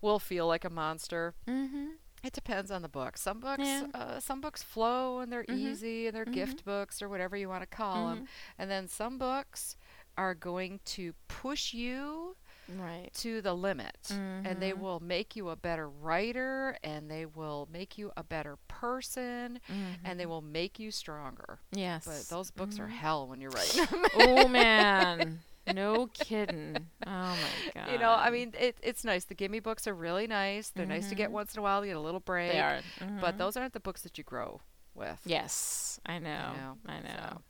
[0.00, 1.34] will feel like a monster.
[1.48, 1.86] Mm-hmm.
[2.22, 3.16] It depends on the book.
[3.18, 3.86] Some books, Yeah.
[3.94, 5.58] uh, some books flow and they're Mhm.
[5.58, 6.32] easy and they're Mhm.
[6.34, 8.28] gift books or whatever you want to call them.
[8.58, 9.76] And then some books
[10.16, 12.36] are going to push you
[12.68, 13.10] Right.
[13.14, 14.78] to the limit and they Mhm.
[14.78, 19.58] will make you a better writer and they will make you a better person
[20.04, 21.58] and they will make you stronger.
[21.72, 22.04] Yes.
[22.06, 22.90] But those books are Mhm.
[22.90, 24.04] hell when you're writing them.
[24.14, 25.40] oh man.
[25.66, 26.88] No kidding.
[27.06, 27.92] Oh my god.
[27.92, 29.24] you know, I mean, it, it's nice.
[29.24, 30.70] The gimme books are really nice.
[30.70, 31.34] They're nice to get Mhm.
[31.34, 32.52] once in a while to get a little break.
[32.52, 32.80] they are.
[33.20, 33.38] But Mhm.
[33.38, 34.60] those aren't the books that you grow
[34.94, 35.20] with.
[35.24, 36.52] Yes, I know.
[36.52, 37.08] know, I know.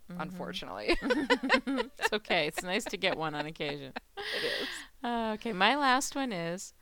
[0.09, 0.23] so, Mhm.
[0.23, 2.47] Unfortunately, it's okay.
[2.47, 3.93] It's nice to get one on occasion.
[4.17, 4.69] it is.
[5.03, 6.75] Uh, okay, my last one is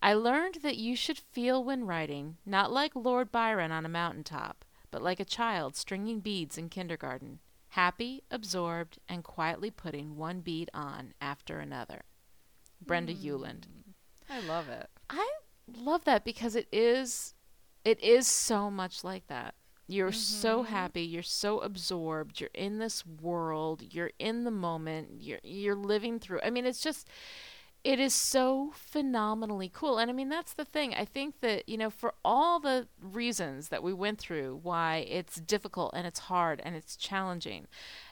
[0.00, 4.64] I learned that you should feel when writing, not like Lord Byron on a mountaintop,
[4.90, 7.40] but like a child stringing beads in kindergarten,
[7.70, 12.02] happy, absorbed, and quietly putting one bead on after another.
[12.84, 13.64] Brenda Ueland.
[14.28, 14.88] I love it.
[15.10, 15.28] I
[15.66, 17.34] love that because it is
[17.84, 19.54] it is so much like that.
[19.86, 20.70] You're so Mm-hmm.
[20.70, 26.18] happy, you're so absorbed, you're in this world, you're in the moment, you're you're living
[26.18, 26.40] through.
[26.42, 27.08] I mean, it's just
[27.84, 29.98] it is so phenomenally cool.
[29.98, 30.94] And I mean, that's the thing.
[30.94, 35.36] I think that, you know, for all the reasons that we went through, why it's
[35.36, 37.66] difficult and it's hard and it's challenging,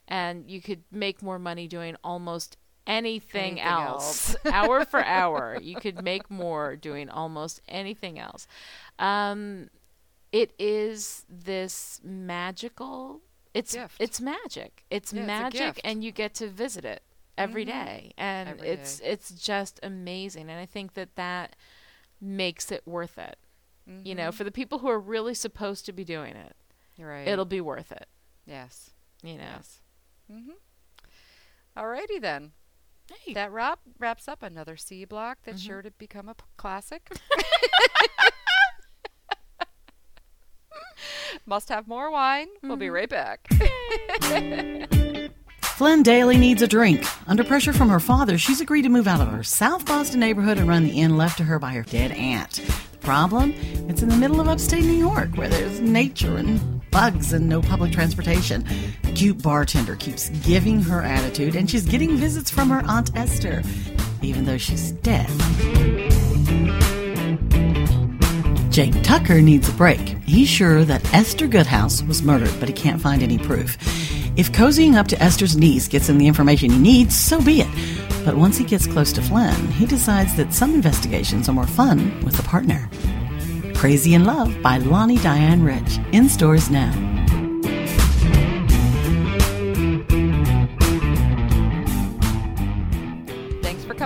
[0.09, 2.57] and you could make more money doing almost
[2.87, 8.47] anything, Anything else, hour for hour, you could make more doing almost anything else.
[8.99, 9.69] Um,
[10.33, 13.21] it is this magical.
[13.55, 13.97] It's Gift.
[13.99, 14.85] it's magic.
[14.91, 15.81] It's Yeah, magic, gift.
[15.83, 17.03] and you get to visit it
[17.39, 20.49] every day, and Every it's it's just amazing.
[20.51, 21.57] And I think that that
[22.20, 23.37] makes it worth it.
[24.03, 26.57] You know, for the people who are really supposed to be doing it,
[26.99, 27.28] right.
[27.28, 28.07] it'll be worth it.
[28.45, 28.91] yes.
[29.22, 29.45] You know.
[29.57, 29.80] Yes.
[30.32, 30.51] Mm-hmm.
[31.78, 32.51] Alrighty then.
[33.24, 33.32] Hey.
[33.34, 35.66] That wrap, wraps up another C block that's Mm-hmm.
[35.68, 37.09] sure to become a p- classic.
[41.47, 42.49] Must have more wine.
[42.62, 43.47] We'll be right back.
[45.77, 47.05] Flynn Daly needs a drink.
[47.27, 50.57] Under pressure from her father, she's agreed to move out of her South Boston neighborhood
[50.57, 52.62] and run the inn left to her by her dead aunt.
[52.93, 53.53] The problem?
[53.87, 57.61] It's in the middle of upstate New York, where there's nature and bugs and no
[57.61, 58.64] public transportation.
[59.14, 63.62] Cute bartender keeps giving her attitude, and she's getting visits from her Aunt Esther,
[64.22, 65.29] even though she's dead.
[68.77, 69.99] Jake Tucker needs a break.
[70.27, 73.79] He's sure that Esther Goodhouse was murdered, but he can't find any proof.
[74.37, 78.22] If cozying up to Esther's niece gets him the information he needs, so be it.
[78.22, 82.22] But once he gets close to Flynn, he decides that some investigations are more fun
[82.22, 82.91] with a partner.
[83.74, 85.99] Crazy in Love by Lani Diane Rich.
[86.12, 87.16] In stores now.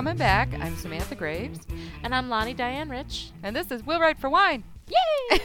[0.01, 0.49] Coming back.
[0.59, 1.59] I'm Samantha Graves,
[2.03, 3.29] And I'm Lani Diane Rich.
[3.43, 4.63] and this is Will Write for Wine.
[4.87, 5.39] Yay!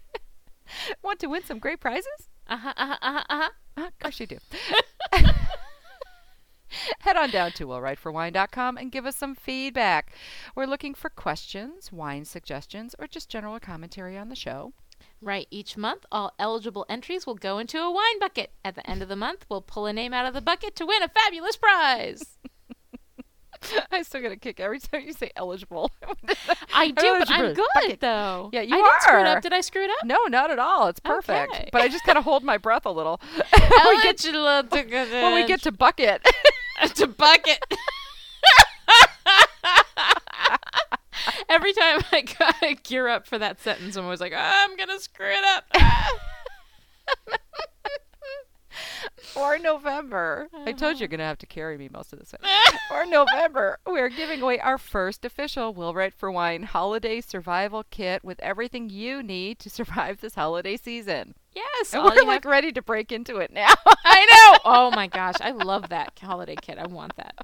[1.04, 2.08] Want to win some great prizes?
[2.48, 2.72] uh huh.
[2.76, 2.98] Uh huh.
[3.00, 3.24] Uh huh.
[3.30, 3.50] Uh-huh.
[3.76, 4.38] Uh, of course you do.
[6.98, 10.12] Head on down to willwriteforwine.com and give us some feedback.
[10.56, 14.72] We're looking for questions, wine suggestions, or just general commentary on the show.
[15.20, 15.46] Right.
[15.52, 18.50] Each month, all eligible entries will go into a wine bucket.
[18.64, 20.84] At the end of the month, we'll pull a name out of the bucket to
[20.84, 22.38] win a fabulous prize.
[23.92, 25.90] I still get a kick every time you say eligible.
[26.74, 28.00] I do, but I'm good bucket.
[28.00, 28.50] though.
[28.52, 29.36] Yeah, you I didn't screw it are.
[29.36, 29.42] up.
[29.42, 30.04] Did I screw it up?
[30.04, 30.88] no, not at all.
[30.88, 31.52] It's perfect.
[31.54, 31.68] Okay.
[31.72, 33.20] But I just kind of hold my breath a little.
[33.52, 34.84] Eligible to
[35.22, 36.26] when we get to bucket.
[36.94, 37.58] to bucket.
[41.48, 44.98] Every time I gotta gear up for that sentence, I'm always like, "Ah, I'm gonna
[44.98, 45.64] screw it up.
[49.36, 50.48] Or November.
[50.66, 52.34] I told you you're going to have to carry me most of this
[52.90, 58.24] or November, we're giving away our first official Will Write for Wine holiday survival kit
[58.24, 61.34] with everything you need to survive this holiday season.
[61.54, 63.72] Yes, And we're like have- ready to break into it now.
[64.04, 64.38] I know.
[64.64, 66.78] Oh my gosh, I love that holiday kit.
[66.78, 67.34] I want that.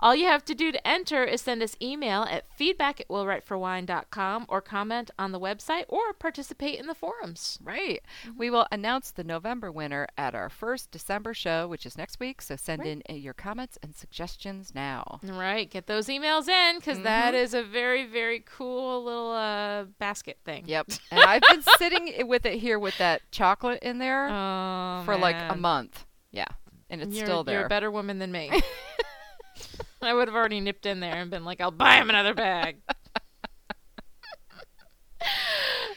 [0.00, 4.46] All you have to do to enter is send us email at feedback at willwriteforwine.com
[4.48, 7.58] or comment on the website or participate in the forums.
[7.62, 8.02] right.
[8.36, 12.42] We will announce the November winner at our first December show, which is next week.
[12.42, 15.20] So send in uh, your comments and suggestions now.
[15.28, 16.98] All right, get those emails in because
[17.34, 20.64] is a very, very cool little uh, basket thing.
[20.66, 20.88] Yep.
[21.10, 25.36] And I've been sitting with it here with that chocolate in there Oh, for like
[25.48, 26.04] a month.
[26.32, 26.46] Yeah.
[26.90, 27.58] And it's you're, still there.
[27.58, 28.50] You're a better woman than me.
[30.02, 32.78] I would have already nipped in there and been like, I'll buy him another bag.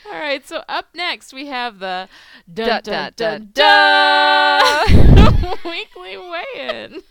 [0.05, 2.09] All right, so up next we have the
[2.51, 7.01] dun Dun, dun dun, dun, dun, weekly weigh-in.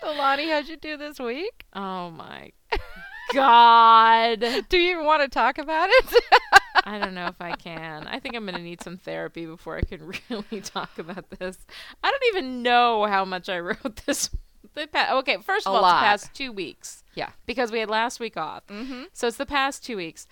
[0.00, 1.64] So Lani, how'd you do this week?
[1.74, 2.52] Oh my
[3.32, 4.40] god!
[4.68, 6.22] Do you even want to talk about it?
[6.84, 8.06] I don't know if I can.
[8.06, 11.58] I think I'm going to need some therapy before I can really talk about this.
[12.02, 14.30] I don't even know how much I wrote this.
[14.74, 15.94] The pa- okay, first of A all, lot.
[16.14, 17.30] it's the past two weeks yeah.
[17.46, 18.66] because we had last week off.
[18.68, 19.04] Mm-hmm.
[19.12, 20.26] So it's the past two weeks.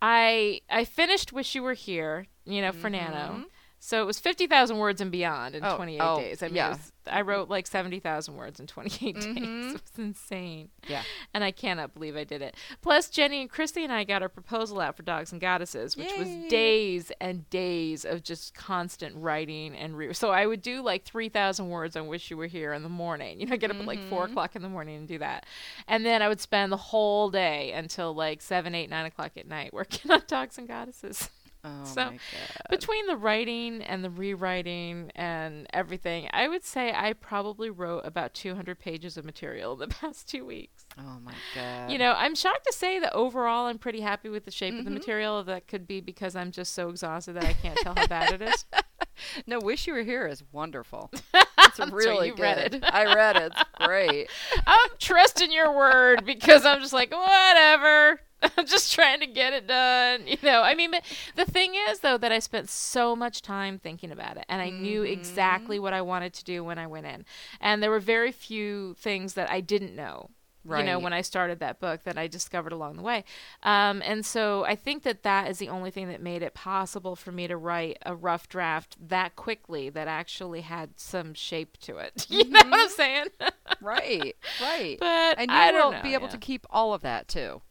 [0.00, 3.44] I I finished "Wish You Were Here," you know, for Nano.
[3.84, 5.72] So it was fifty thousand words and beyond in Mm-hmm.
[5.72, 6.40] Oh, twenty eight oh, days.
[6.40, 6.68] I mean, yeah.
[6.68, 9.34] was, I wrote like seventy thousand words in twenty eight Mhm.
[9.34, 9.44] days.
[9.72, 10.68] It was insane.
[10.86, 11.02] Yeah.
[11.34, 12.54] And I cannot believe I did it.
[12.80, 16.12] Plus, Jenny and Christy and I got our proposal out for Dogs and Goddesses, which
[16.12, 16.18] Yay.
[16.18, 21.02] was days and days of just constant writing and re- so I would do like
[21.04, 23.40] three thousand words on "Wish You Were Here" in the morning.
[23.40, 24.30] You know, get up at like four Mm-hmm.
[24.32, 25.44] o'clock in the morning and do that,
[25.88, 29.48] and then I would spend the whole day until like seven, eight, nine o'clock at
[29.48, 31.30] night working on Dogs and Goddesses.
[31.64, 32.66] Oh So, my god.
[32.70, 38.34] Between the writing and the rewriting and everything, I would say I probably wrote about
[38.34, 40.86] 200 pages of material in the past two weeks.
[40.98, 41.90] Oh my god.
[41.90, 44.78] You know, I'm shocked to say that overall I'm pretty happy with the shape Mm-hmm.
[44.80, 45.42] of the material.
[45.44, 48.42] That could be because I'm just so exhausted that I can't tell how bad it
[48.42, 48.64] is.
[49.46, 51.10] No, Wish You Were Here is wonderful.
[51.64, 52.84] It's really read good.
[52.84, 52.92] it.
[52.92, 53.52] I read it.
[53.52, 54.28] It's great.
[54.66, 58.20] I'm trusting your word because I'm just like, whatever.
[58.42, 60.26] I'm just trying to get it done.
[60.26, 61.04] You know, I mean, but
[61.36, 64.70] the thing is, though, that I spent so much time thinking about it and I
[64.70, 65.84] knew exactly mm-hmm.
[65.84, 67.24] what I wanted to do when I went in.
[67.60, 70.30] And there were very few things that I didn't know.
[70.64, 73.24] You know, when I started that book that I discovered along the way.
[73.62, 77.16] Um, and so I think that that is the only thing that made it possible
[77.16, 81.98] for me to write a rough draft that quickly that actually had some shape to
[81.98, 82.26] it.
[82.32, 83.26] You know what I'm saying?
[83.80, 84.36] Right.
[84.60, 84.96] Right.
[85.00, 86.32] but and you I don't know, be able yeah.
[86.32, 87.62] to keep all of that too.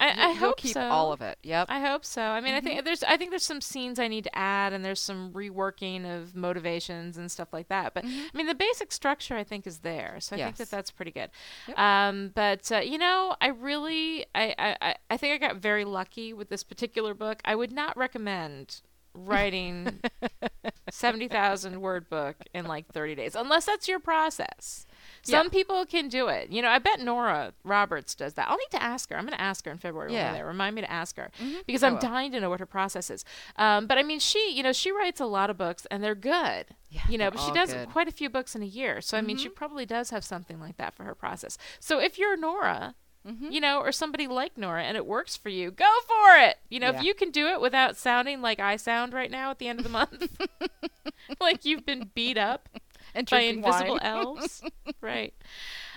[0.00, 0.80] I, I You'll hope keep so.
[0.82, 1.38] all of it.
[1.42, 1.66] Yep.
[1.70, 2.22] I hope so.
[2.22, 2.66] I mean, I Mm-hmm.
[2.66, 6.04] think there's I think there's some scenes I need to add, and there's some reworking
[6.06, 7.94] of motivations and stuff like that.
[7.94, 10.62] But I mean, the basic structure I think is there, so I think Mm-hmm.
[10.62, 11.30] That that's pretty good.
[11.66, 11.78] Yep.
[11.78, 15.84] Um, but uh, you know, I really I, I I- I think I got very
[15.84, 17.40] lucky with this particular book.
[17.44, 18.82] I would not recommend
[19.14, 19.98] writing
[20.90, 24.86] 70,000 word book in like 30 days unless that's your process.
[25.22, 25.50] Some Yeah.
[25.50, 26.50] people can do it.
[26.50, 28.48] You know, I bet Nora Roberts does that.
[28.48, 29.16] I'll need to ask her.
[29.16, 30.32] I'm going to ask her in February Yeah.
[30.32, 30.46] there.
[30.46, 31.30] Remind me to ask her
[31.66, 32.00] because I I'm will.
[32.00, 33.24] dying to know what her process is.
[33.56, 36.14] Um, but I mean, she, you know, she writes a lot of books and they're
[36.14, 36.66] good.
[36.90, 37.82] Yeah, you know, but she does good.
[37.82, 37.92] Mm-hmm.
[37.92, 39.00] quite a few books in a year.
[39.00, 41.58] So I mean, she probably does have something like that for her process.
[41.80, 42.94] So if you're Nora,
[43.26, 43.50] Mm-hmm.
[43.50, 46.56] you know, or somebody like Nora and it works for you, go for it.
[46.70, 46.98] You know, Yeah.
[47.00, 49.80] if you can do it without sounding like I sound right now at the end
[49.80, 50.38] of the month,
[51.40, 52.68] like you've been beat up
[53.14, 54.00] and by invisible wine.
[54.02, 54.62] elves,
[55.00, 55.34] right?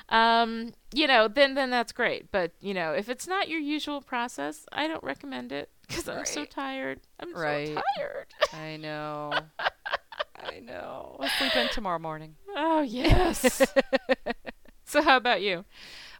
[0.10, 2.32] Um, you know, then then that's great.
[2.32, 6.26] But you know, if it's not your usual process, I don't recommend it because I'm
[6.26, 7.00] so tired.
[7.20, 7.68] I'm Right.
[7.70, 8.28] so tired.
[8.54, 9.32] I know.
[10.44, 11.18] I know.
[11.20, 12.36] I'll sleep in tomorrow morning.
[12.56, 13.62] oh yes.
[14.86, 15.66] so how about you?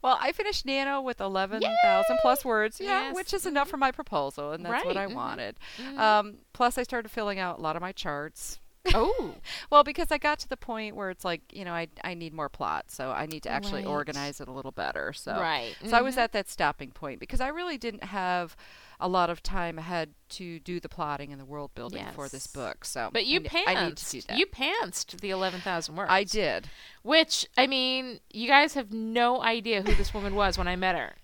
[0.04, 3.16] Well, I finished Nano with 11,000 plus words, yeah, Yes.
[3.16, 5.16] which is enough for my proposal, and that's what Right, I mhm.
[5.16, 5.58] wanted.
[5.96, 8.60] Um, plus, I started filling out a lot of my charts.
[8.94, 9.36] Oh,
[9.70, 12.34] Well, because I got to the point where it's like, you know, I, I need
[12.34, 13.92] more plot, so I need to actually Right.
[13.92, 15.14] organize it a little better.
[15.14, 15.76] So, Right.
[15.86, 16.22] so I was mm-hmm.
[16.24, 18.56] at that stopping point because I really didn't have
[19.00, 22.48] a lot of time ahead to do the plotting and the world building for this
[22.48, 22.86] book.
[22.86, 24.38] So, but you I, ne- I need to do that.
[24.38, 26.12] You pantsed the eleven thousand words.
[26.12, 26.70] I did.
[27.02, 30.96] Which I mean, you guys have no idea who this woman was when I met
[30.96, 31.16] her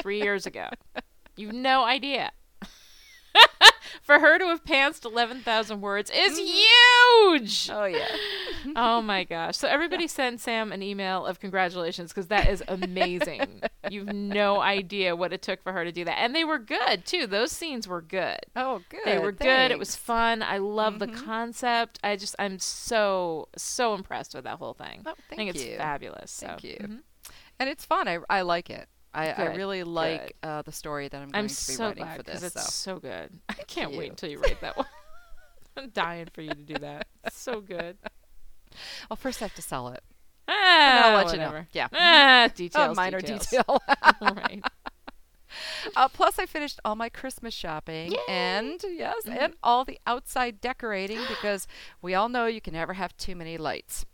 [0.00, 0.68] three years ago.
[1.36, 2.32] You've no idea.
[4.02, 7.68] For her to have pantsed eleven thousand words is huge.
[7.72, 8.06] Oh yeah.
[8.76, 9.56] oh my gosh!
[9.56, 13.62] So everybody send Sam an email of congratulations because that is amazing.
[13.90, 17.04] You've no idea what it took for her to do that, and they were good
[17.04, 17.26] too.
[17.26, 18.38] Those scenes were good.
[18.54, 19.00] Oh, good.
[19.04, 19.72] They were good.
[19.72, 20.40] It was fun.
[20.42, 21.24] I love the Mhm.
[21.24, 21.98] concept.
[22.04, 25.02] I just I'm so so impressed with that whole thing.
[25.04, 26.30] Oh, I think thank it's fabulous.
[26.30, 26.46] So.
[26.46, 26.76] Thank you.
[26.80, 27.00] mhm.
[27.58, 28.06] and it's fun.
[28.06, 28.88] I, I like it.
[29.16, 32.04] I, I really like uh, the story that I'm going I'm to be so writing
[32.04, 32.42] glad for this.
[32.42, 32.92] it's So.
[32.94, 33.30] so good.
[33.48, 34.86] I can't wait until you write that one.
[35.76, 37.06] I'm dying for you to do that.
[37.24, 37.96] It's so good.
[39.10, 40.02] Well, first I have to sell it.
[40.48, 41.64] Ah, I'll let you know.
[41.72, 41.88] Yeah.
[41.92, 42.96] Ah, details.
[42.96, 43.46] minor details.
[43.48, 43.82] detail.
[44.22, 44.62] right.
[45.96, 48.18] uh, plus, I finished all my Christmas shopping Yay!
[48.28, 49.38] and yes, Mm-hmm.
[49.38, 51.66] and all the outside decorating because
[52.02, 54.04] we all know you can never have too many lights.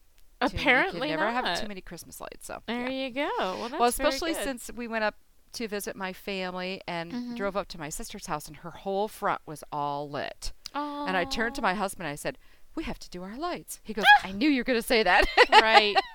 [0.42, 1.44] Apparently never not.
[1.46, 2.46] have too many Christmas lights.
[2.46, 3.06] So There yeah.
[3.06, 3.28] you go.
[3.38, 5.16] Well, that's well, especially since we went up
[5.54, 7.36] to visit my family and Mhm.
[7.36, 10.52] drove up to my sister's house, and her whole front was all lit.
[10.74, 12.38] Oh, And I turned to my husband and I said,
[12.74, 15.02] "We have to do our lights." He goes, "I knew you were going to say
[15.02, 15.94] that." right.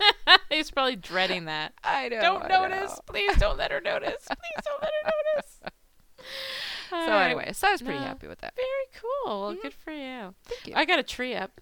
[0.50, 1.72] He's probably dreading that.
[1.84, 2.48] I don't know.
[2.48, 2.92] don't I notice.
[2.92, 2.98] know.
[3.06, 4.26] Please don't let her notice.
[4.26, 5.60] Please don't let her notice.
[6.90, 8.04] So anyway, so I was pretty No.
[8.06, 8.54] happy with that.
[8.56, 8.66] Very
[9.26, 9.40] cool.
[9.40, 10.34] Well, Good for you.
[10.44, 10.72] Thank you.
[10.76, 11.60] I got a tree up.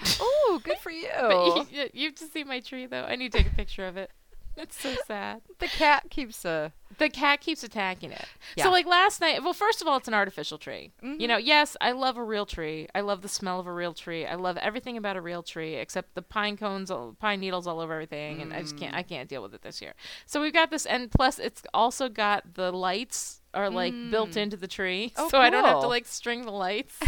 [0.20, 1.08] oh, good for you.
[1.20, 3.02] But you, you have to see my tree, though.
[3.04, 4.10] I need to take a picture of it.
[4.56, 5.42] It's so sad.
[5.60, 8.24] the cat keeps uh The cat keeps attacking it.
[8.56, 8.64] Yeah.
[8.64, 10.90] So, like last night, well, first of all, it's an artificial tree.
[11.00, 11.28] You Mhm.
[11.28, 12.88] know, yes, I love a real tree.
[12.92, 14.26] I love the smell of a real tree.
[14.26, 17.78] I love everything about a real tree except the pine cones, all- pine needles all
[17.78, 18.96] over everything, and I just can't.
[18.96, 19.94] I can't deal with it this year.
[20.26, 24.56] So we've got this, and plus, it's also got the lights are like built into
[24.56, 26.98] the tree, Oh, so I don't have to like string the lights.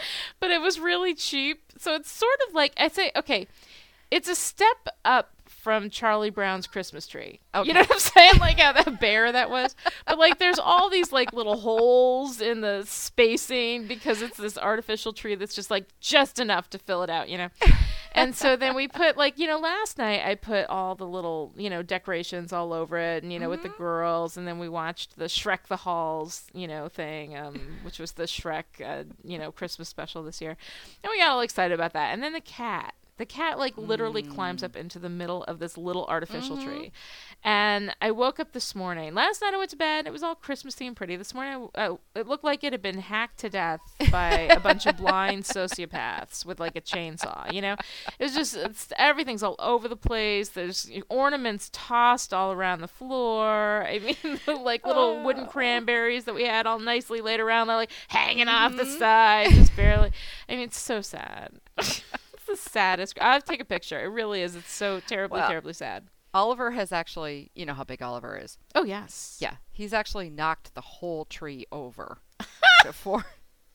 [0.40, 3.46] but it was really cheap, so it's sort of like I say, okay,
[4.10, 7.40] it's a step up from Charlie Brown's Christmas tree.
[7.64, 8.32] You know what I'm saying?
[8.40, 9.74] Like how that bear that was.
[10.06, 15.12] But like there's all these like little holes in the spacing because it's this artificial
[15.12, 17.48] tree that's just like just enough to fill it out, you know.
[18.12, 21.52] And so then we put like, you know, last night I put all the little,
[21.56, 24.68] you know, decorations all over it and you know with the girls and then we
[24.68, 29.38] watched the Shrek the Halls, you know, thing um which was the Shrek uh, you
[29.38, 30.56] know, Christmas special this year.
[31.02, 32.12] And we got all excited about that.
[32.12, 34.66] And then the cat The cat like literally climbs Mm.
[34.66, 36.66] up into the middle of this little artificial Mm-hmm.
[36.66, 36.92] tree.
[37.44, 39.14] And I woke up this morning.
[39.14, 40.06] Last night I went to bed.
[40.06, 41.14] It was all Christmassy and pretty.
[41.16, 44.58] This morning I, I- it looked like it had been hacked to death by a
[44.60, 47.52] bunch of blind sociopaths with like a chainsaw.
[47.52, 47.76] You know,
[48.18, 50.48] it was just it's, everything's all over the place.
[50.50, 53.84] There's ornaments tossed all around the floor.
[53.86, 57.76] I mean, the, like little wooden cranberries that we had all nicely laid around, they're
[57.76, 60.10] like hanging off the side, just barely.
[60.48, 61.52] I mean, it's so sad.
[62.48, 63.18] the saddest.
[63.20, 64.00] I have to take a picture.
[64.02, 64.56] It really is.
[64.56, 66.08] It's so terribly, Well, terribly sad.
[66.34, 68.58] Oliver has actually, you know how big Oliver is.
[68.74, 69.38] Oh yes.
[69.40, 72.18] Yeah, he's actually knocked the whole tree over
[72.84, 73.24] before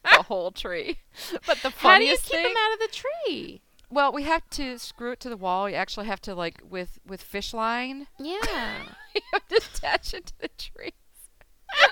[0.04, 0.98] the whole tree.
[1.46, 3.62] But the How do you keep thing, him out of the tree?
[3.90, 5.68] well, we have to screw it to the wall.
[5.68, 8.06] You actually have to like with with fish line.
[8.18, 8.82] Yeah.
[9.14, 10.92] you have to attach it to the trees.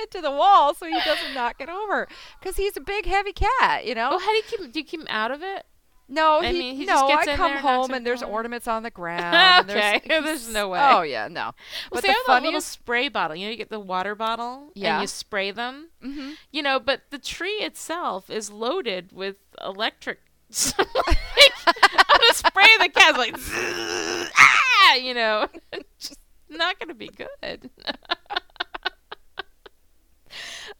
[0.00, 2.08] into the wall so he doesn't knock it over
[2.40, 4.72] because he's a big heavy cat you know well, how do you keep?
[4.72, 5.64] Do you keep him out of it?
[6.12, 8.90] No I he, mean, he no i come and home and there's ornaments on the
[9.00, 10.80] ground and Okay, there's, there's no way.
[10.82, 11.54] oh yeah no Well,
[11.90, 13.36] but the I little funniest spray bottle.
[13.36, 14.94] You know, you get the water bottle Yeah.
[14.94, 15.88] and you spray them.
[16.04, 16.34] Mhm.
[16.50, 20.20] You know, but the tree itself is loaded with electric.
[20.76, 20.86] Like,
[21.66, 23.34] I'm gonna spray the cat like,
[24.38, 25.48] ah, you know,
[25.98, 26.18] just
[26.50, 27.70] not gonna be good.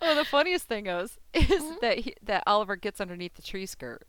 [0.01, 1.75] well the funniest thing is is Mm-hmm.
[1.81, 4.07] that he, that oliver gets underneath the tree skirt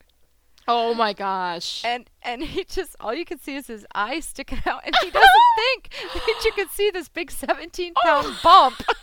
[0.67, 1.83] Oh my gosh.
[1.85, 5.09] and and he just all you can see is his eyes sticking out and he
[5.11, 8.81] doesn't think that you can see this big 17 pound bump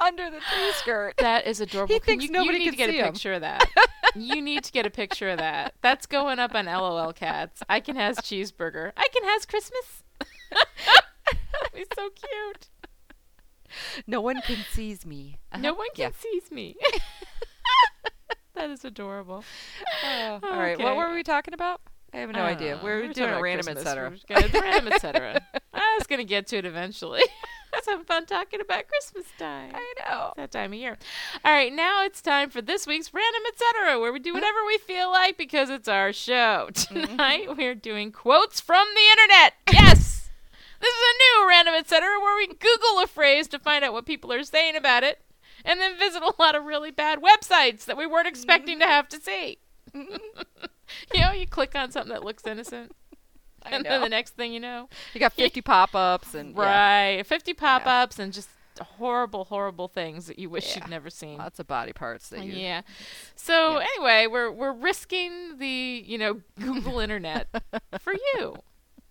[0.00, 1.94] under the tree skirt That is adorable.
[1.94, 3.12] He Can thinks you, nobody you need can to get see a him.
[3.12, 3.64] picture of that.
[4.16, 5.74] you need to get a picture of that.
[5.80, 7.62] That's going up on LOL Cats.
[7.68, 8.92] I can has cheeseburger.
[8.96, 10.02] I can has Christmas.
[11.74, 12.68] He's so cute.
[14.06, 15.78] no one can seize me No Uh-huh.
[15.78, 16.10] one Yeah.
[16.10, 16.76] can seize me.
[18.54, 19.44] that is adorable.
[20.04, 21.80] Oh, all right what were we talking about
[22.14, 24.92] i have no idea we're we were doing a random etc We were gonna- random
[24.92, 25.40] etc.
[25.72, 27.22] I was gonna get to it eventually.
[27.72, 29.72] Let's have fun talking about Christmas time.
[29.74, 30.98] i know that time of year.
[31.42, 34.76] All right, now it's time for this week's random etc., where we do whatever we
[34.76, 36.68] feel like because it's our show.
[36.70, 37.00] Mm-hmm.
[37.06, 39.54] Tonight we're doing quotes from the internet.
[39.72, 40.28] Yes.
[40.82, 42.06] This is a new random etc.
[42.20, 45.20] where we Google a phrase to find out what people are saying about it,
[45.64, 49.08] and then visit a lot of really bad websites that we weren't expecting to have
[49.10, 49.58] to see.
[49.94, 52.92] you know, you click on something that looks innocent,
[53.64, 57.54] and then the next thing you know, you got 50 pop-ups and yeah, right, fifty
[57.54, 58.48] pop-ups and just
[58.80, 60.82] horrible, horrible things that you wish Yeah.
[60.82, 61.36] you'd never seen.
[61.38, 62.82] lots of body parts that you Yeah.
[63.36, 63.86] So Yeah.
[63.96, 67.48] anyway, we're we're risking the you know Google Internet
[68.00, 68.56] for you.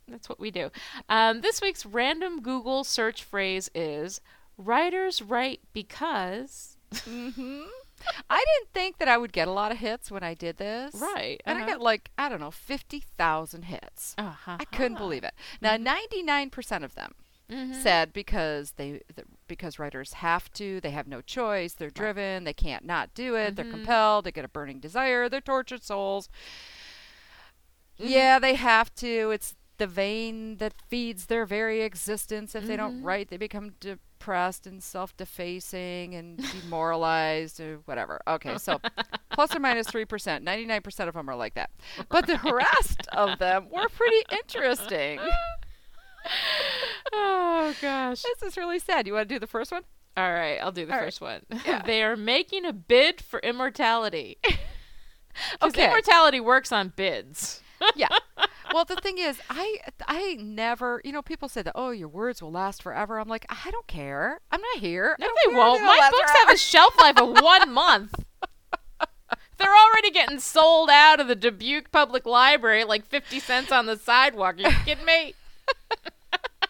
[0.08, 0.72] That's what we do.
[1.08, 4.20] Um, this week's random Google search phrase is
[4.62, 7.64] "writers write because." hmm
[8.30, 10.96] I didn't think that I would get a lot of hits when I did this.
[10.96, 11.72] Right, And I uh-huh.
[11.74, 14.16] got like, I don't know, 50,000 hits.
[14.18, 14.58] Uh-huh.
[14.60, 15.36] I couldn't believe it.
[15.62, 17.14] Now, 99% of them
[17.48, 17.76] Mhm.
[17.76, 22.54] said because they th- because writers have to, they have no choice, they're driven, they
[22.54, 23.72] can't not do it, they're Mhm.
[23.72, 26.28] compelled, they get a burning desire, they're tortured souls.
[28.00, 28.10] Mm-hmm.
[28.10, 29.32] Yeah, they have to.
[29.32, 32.56] It's the vein that feeds their very existence.
[32.56, 33.06] If they don't Mhm.
[33.06, 33.76] write, they become
[34.22, 38.22] depressed and self-defacing and demoralized or whatever.
[38.28, 38.80] Okay, so
[39.32, 40.06] plus or minus 3%.
[40.44, 41.72] 99% of them are like that.
[42.10, 45.20] But the rest of them were pretty interesting.
[47.14, 48.22] Oh gosh.
[48.22, 49.08] This is really sad.
[49.08, 49.82] You want to do the first one?
[50.16, 51.06] All right, I'll do the All right.
[51.06, 51.42] first one.
[51.66, 51.82] Yeah.
[51.84, 54.38] they are making a bid for immortality.
[55.62, 55.86] Okay.
[55.86, 57.62] immortality works on bids.
[57.96, 58.10] yeah.
[58.74, 62.42] Well, the thing is, I I never, you know, people say that, oh, your words
[62.42, 63.20] will last forever.
[63.20, 64.40] I'm like, I don't care.
[64.52, 65.16] I'm not here.
[65.20, 65.84] No, they won't.
[65.84, 66.48] My books forever.
[66.48, 68.14] have a shelf life of one month.
[69.58, 73.98] They're already getting sold out of the Dubuque Public Library like 50 cents on the
[73.98, 74.56] sidewalk.
[74.56, 75.36] Are you kidding me?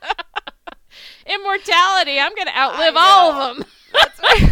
[1.26, 2.20] Immortality.
[2.20, 3.66] I'm going to outlive all of them.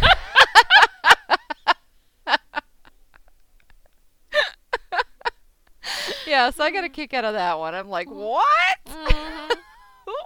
[6.30, 7.74] yeah, so I got a kick out of that one.
[7.76, 8.46] I'm like, what?
[8.88, 9.56] Mhm.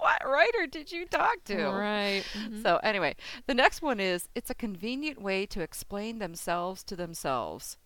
[0.00, 1.66] what writer did you talk to?
[1.68, 2.24] Right.
[2.32, 2.62] Mhm.
[2.62, 7.76] So anyway, the next one is it's a convenient way to explain themselves to themselves.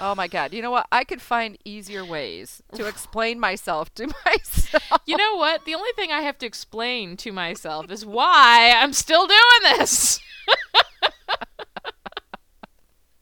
[0.00, 0.54] oh my god.
[0.54, 0.86] You know what?
[0.92, 5.00] I could find easier ways to explain myself to myself.
[5.06, 5.64] You know what?
[5.66, 10.20] The only thing I have to explain to myself is why I'm still doing this.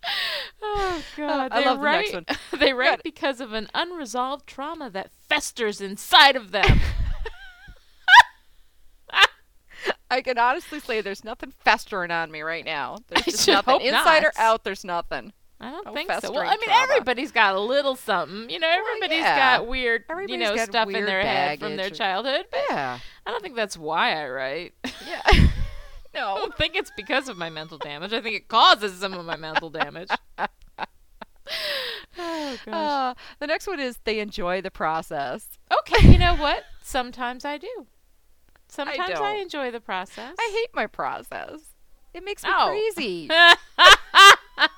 [0.62, 1.52] oh God!
[1.52, 5.80] I they love the write, next They write because of an unresolved trauma that festers
[5.80, 6.80] inside of them.
[10.10, 12.98] I can honestly say there's nothing festering on me right now.
[13.08, 13.80] There's just nothing.
[13.80, 15.32] Inside or out, there's nothing.
[15.58, 16.32] I don't No think so.
[16.32, 16.82] Well, I mean, trauma.
[16.82, 18.50] everybody's got a little something.
[18.50, 19.58] You know, everybody's yeah.
[19.58, 22.46] got weird, you know, stuff in their head from their childhood.
[22.50, 22.98] But Yeah.
[23.24, 24.74] I don't think that's why I write.
[25.06, 25.48] Yeah.
[26.14, 28.12] I don't think it's because of my mental damage.
[28.12, 30.08] I think it causes some of my mental damage.
[30.38, 30.46] oh
[32.66, 32.68] gosh.
[32.68, 35.46] Uh, the next one is they enjoy the process.
[35.80, 36.64] okay, you know what?
[36.82, 37.86] Sometimes I do.
[38.68, 39.40] Sometimes I, don't.
[39.40, 40.34] enjoy the process.
[40.38, 41.60] I hate my process.
[42.14, 42.68] It makes me Oh.
[42.68, 43.28] crazy.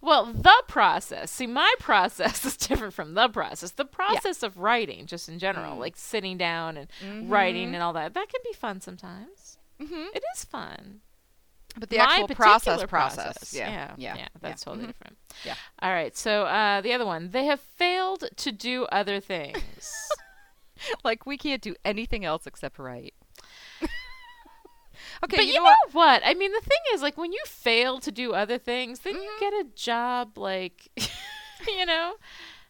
[0.00, 1.30] well, the process.
[1.30, 3.72] See, my process is different from the process.
[3.72, 5.80] The process of writing, just in general, Mm.
[5.80, 7.74] like sitting down and writing Mhm.
[7.74, 9.43] and all that, that can be fun sometimes.
[9.80, 11.00] Hmm It is fun.
[11.76, 13.52] But the my actual particular process, process.
[13.52, 13.68] Yeah.
[13.68, 14.16] yeah, Yeah.
[14.16, 14.88] yeah, that's totally Mhm.
[14.88, 15.16] different.
[15.44, 15.54] Yeah.
[15.80, 16.16] All right.
[16.16, 20.08] So uh, the other one, they have failed to do other things.
[21.04, 23.14] Like we can't do anything else except write.
[25.24, 25.94] okay, but you, you, know, know, what?
[25.94, 26.22] what?
[26.24, 29.30] I mean, the thing is, like, when you fail to do other things, then you
[29.36, 29.40] Mhm.
[29.40, 30.88] get a job, like,
[31.68, 32.14] you know,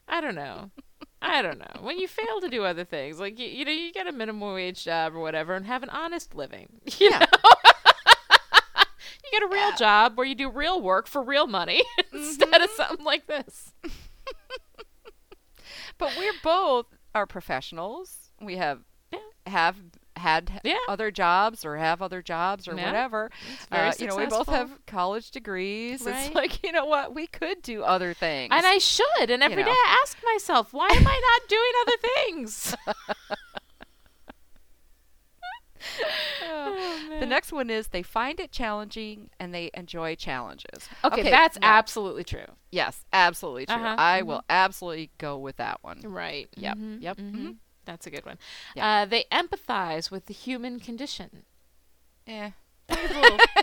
[0.07, 0.71] I don't know.
[1.27, 1.81] I don't know.
[1.81, 4.53] When you fail to do other things, like, you, you know, you get a minimum
[4.55, 6.69] wage job or whatever and have an honest living.
[6.99, 7.19] You Yeah.
[7.21, 7.27] know?
[9.25, 9.77] you get a real Yeah.
[9.77, 12.17] job where you do real work for real money mm-hmm.
[12.17, 13.73] instead of something like this.
[15.99, 18.31] But we're both are professionals.
[18.41, 18.81] We have
[19.13, 19.19] Yeah.
[19.47, 19.77] have
[20.17, 20.77] had Yeah.
[20.89, 22.87] other jobs or have other jobs or Yeah.
[22.87, 23.31] whatever.
[23.71, 26.03] Uh, you know, we both have college degrees.
[26.03, 26.27] Right.
[26.27, 27.15] It's like, you know what?
[27.15, 28.53] We could do other things.
[28.55, 29.29] And I should.
[29.31, 29.71] And every day know.
[29.71, 32.75] I ask myself, why am I not doing other things?
[36.43, 40.89] Oh, the next one is they find it challenging and they enjoy challenges.
[41.05, 42.47] Okay, that's now- absolutely true.
[42.71, 43.77] Yes, absolutely true.
[43.77, 44.27] Uh-huh, I mhm.
[44.27, 46.01] will absolutely go with that one.
[46.03, 46.49] Right.
[46.57, 47.57] Yep, Mhm, yep, mhm.
[47.85, 48.39] That's a good one.
[48.75, 49.03] Yeah.
[49.03, 51.43] Uh, they empathize with the human condition.
[52.27, 52.51] Yeah.
[52.89, 53.39] It's a little,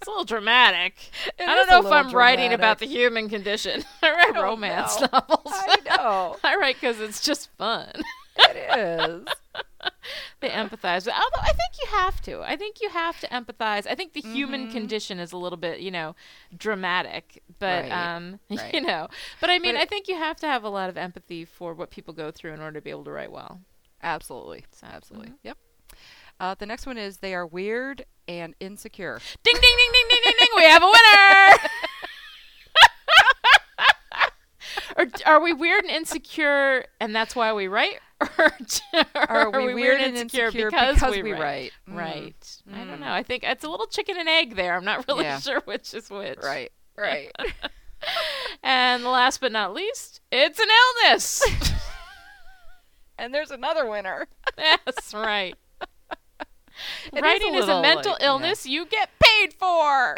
[0.00, 0.94] it's a little dramatic.
[1.38, 3.84] It I don't know if I'm writing about the human condition.
[4.02, 5.08] I write don't romance know.
[5.12, 5.40] novels.
[5.46, 6.36] I know.
[6.44, 7.92] I write because it's just fun.
[8.38, 9.26] it is.
[10.40, 11.04] They empathize.
[11.04, 12.40] But Although I think you have to.
[12.42, 13.86] I think you have to empathize.
[13.86, 14.72] I think the human Mhm.
[14.72, 16.14] condition is a little bit, you know,
[16.56, 17.42] dramatic.
[17.58, 18.40] But Right, um
[18.72, 19.08] you know.
[19.40, 21.74] But I mean But I think you have to have a lot of empathy for
[21.74, 23.60] what people go through in order to be able to write well.
[24.02, 24.64] Absolutely.
[24.72, 25.30] So, Absolutely.
[25.30, 25.34] mhm.
[25.42, 25.58] Yep.
[26.40, 29.20] Uh, the next one is they are weird and insecure.
[29.42, 30.48] Ding ding ding ding ding ding ding.
[30.56, 31.68] We have a winner.
[34.98, 38.00] or are we weird and insecure, and that's why we write?
[38.34, 38.50] Or,
[39.14, 41.40] Are we weird and insecure because, we, we write?
[41.40, 41.72] write?
[41.88, 41.96] Mm.
[41.96, 42.56] Right.
[42.74, 43.00] I don't Mm.
[43.00, 43.12] know.
[43.12, 44.74] I think it's a little chicken and egg there.
[44.74, 45.38] I'm not really Yeah.
[45.38, 46.38] sure which is which.
[46.42, 46.72] Right.
[46.98, 47.30] Right.
[48.64, 50.66] And last but not least, it's an
[51.04, 51.44] illness.
[53.18, 54.26] and there's another winner.
[54.56, 55.54] That's right.
[57.12, 58.26] It is a Writing is a, mental like, yeah.
[58.26, 60.14] illness you get paid for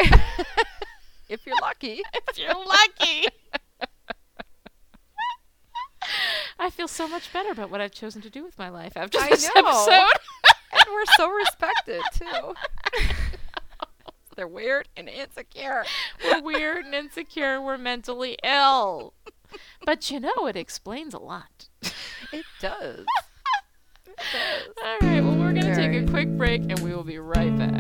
[1.29, 2.01] if you're lucky.
[2.29, 3.27] if you're lucky.
[6.59, 9.19] I feel so much better about what I've chosen to do with my life after
[9.19, 9.61] I this know.
[9.67, 10.21] episode.
[10.73, 12.55] and we're so respected too.
[14.37, 15.85] They're weird and insecure.
[16.25, 17.57] we're weird and insecure.
[17.57, 19.13] and We're mentally ill.
[19.85, 21.69] But you know, it explains a lot.
[22.33, 23.05] It does.
[24.07, 24.69] It does.
[24.85, 27.57] All right, well, we're going to take a quick break and we will be right
[27.59, 27.80] back.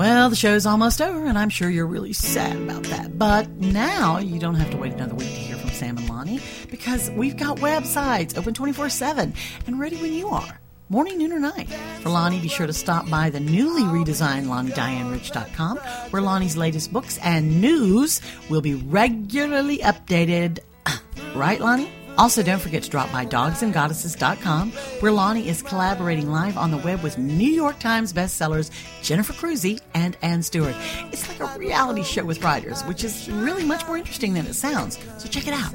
[0.00, 3.18] Well, the show's almost over, and I'm sure you're really sad about that.
[3.18, 6.40] But now you don't have to wait another week to hear from Sam and Lani
[6.70, 9.34] because we've got websites open 24 7
[9.66, 10.58] and ready when you are.
[10.88, 11.68] Morning, noon, or night.
[12.00, 15.76] For Lani, be sure to stop by the newly redesigned LaniDianeRich.com,
[16.08, 20.60] where Lani's latest books and news will be regularly updated.
[21.34, 21.90] Right, Lani?
[22.18, 27.02] Also, don't forget to drop by dogsandgoddesses.com, where Lonnie is collaborating live on the web
[27.02, 28.70] with New York Times bestsellers
[29.02, 30.74] Jennifer Crusie and Anne Stuart.
[31.12, 34.54] It's like a reality show with writers, which is really much more interesting than it
[34.54, 35.74] sounds, so check it out.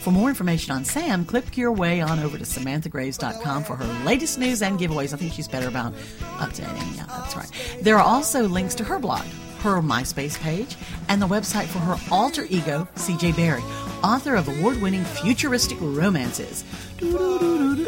[0.00, 4.38] For more information on Sam, click your way on over to SamanthaGraves.com for her latest
[4.38, 5.14] news and giveaways.
[5.14, 5.94] I think she's better about
[6.38, 6.96] updating.
[6.96, 7.50] Yeah, that's right.
[7.80, 9.24] There are also links to her blog,
[9.60, 10.76] her MySpace page,
[11.08, 13.62] and the website for her alter ego, CJ Barry,
[14.04, 16.64] author of award winning futuristic romances.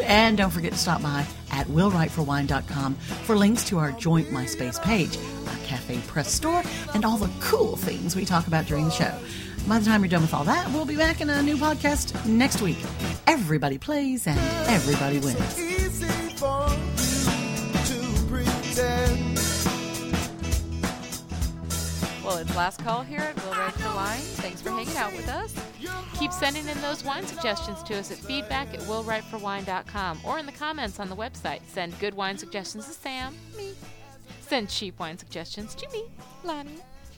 [0.03, 5.17] And don't forget to stop by at willwriteforwine.com for links to our joint MySpace page,
[5.47, 6.63] our cafe press store,
[6.93, 9.13] and all the cool things we talk about during the show.
[9.67, 12.25] By the time you're done with all that, we'll be back in a new podcast
[12.25, 12.77] next week.
[13.27, 16.96] Everybody plays and everybody wins.
[22.27, 24.19] Well, it's last call here at Will Write for Wine.
[24.19, 25.55] Thanks for hanging out with us.
[26.19, 30.51] Keep sending in those wine suggestions to us at feedback at willwriteforwine.com or in the
[30.51, 31.61] comments on the website.
[31.69, 33.71] Send good wine suggestions to Sam, me,
[34.41, 36.03] Send cheap wine suggestions to me.
[36.43, 36.71] Lani.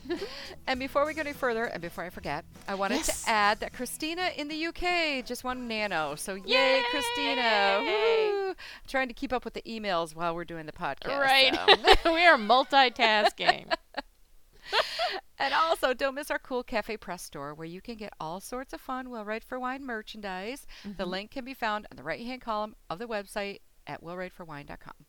[0.67, 3.23] and before we go any further, and before I forget, I wanted Yes.
[3.23, 6.13] to add that Christina in the UK just won Nano.
[6.17, 6.83] So yay, Yay!
[6.91, 7.79] Christina!
[7.83, 8.53] Woo!
[8.87, 11.19] trying to keep up with the emails while we're doing the podcast.
[11.19, 11.57] Right.
[12.03, 12.13] so.
[12.13, 13.73] we are multitasking.
[15.39, 18.73] and also, don't miss our cool Cafe Press store where you can get all sorts
[18.73, 20.65] of fun Will Write for Wine merchandise.
[20.97, 25.05] The link can be found in the right hand column of the website at willwriteforwine.com.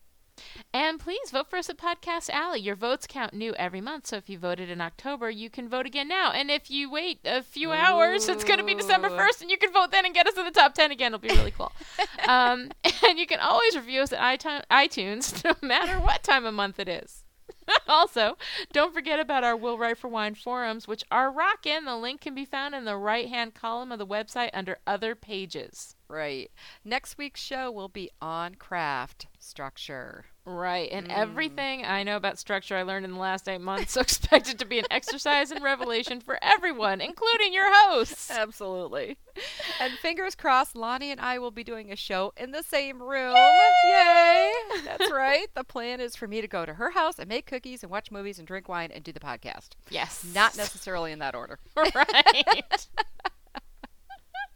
[0.72, 2.60] And please vote for us at Podcast Alley.
[2.60, 5.86] Your votes count new every month, so if you voted in October, you can vote
[5.86, 6.32] again now.
[6.32, 9.58] And if you wait a few hours, it's going to be December 1st, and you
[9.58, 11.12] can vote then and get us in the top 10 again.
[11.12, 11.72] It'll be really cool.
[12.28, 12.70] um,
[13.06, 16.88] and you can always review us at iTunes, no matter what time of month it
[16.88, 17.24] is.
[17.88, 18.36] also,
[18.72, 21.84] don't forget about our Will Write for Wine forums, which are rockin'.
[21.84, 25.14] The link can be found in the right hand column of the website under Other
[25.14, 25.96] Pages.
[26.08, 26.50] Right.
[26.84, 30.26] Next week's show will be on craft structure.
[30.50, 31.16] Right, and mm.
[31.16, 34.58] everything I know about structure I learned in the last eight months, so expect it
[34.58, 38.30] to be an exercise in revelation for everyone, including your hosts.
[38.30, 39.16] Absolutely.
[39.80, 43.34] And fingers crossed, Lani and I will be doing a show in the same room.
[43.34, 44.52] Yay!
[44.84, 45.46] That's right.
[45.54, 48.10] The plan is for me to go to her house and make cookies and watch
[48.10, 49.70] movies and drink wine and do the podcast.
[49.88, 50.24] Yes.
[50.34, 51.58] Not necessarily in that order.
[51.76, 52.88] right.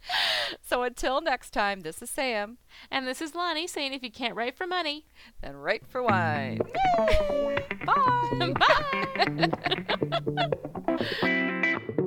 [0.63, 2.59] So until next time, this is Sam,
[2.91, 5.05] and this is Lani saying if you can't write for money,
[5.43, 6.61] then write for wine.
[7.85, 8.55] Bye.
[10.87, 12.05] bye.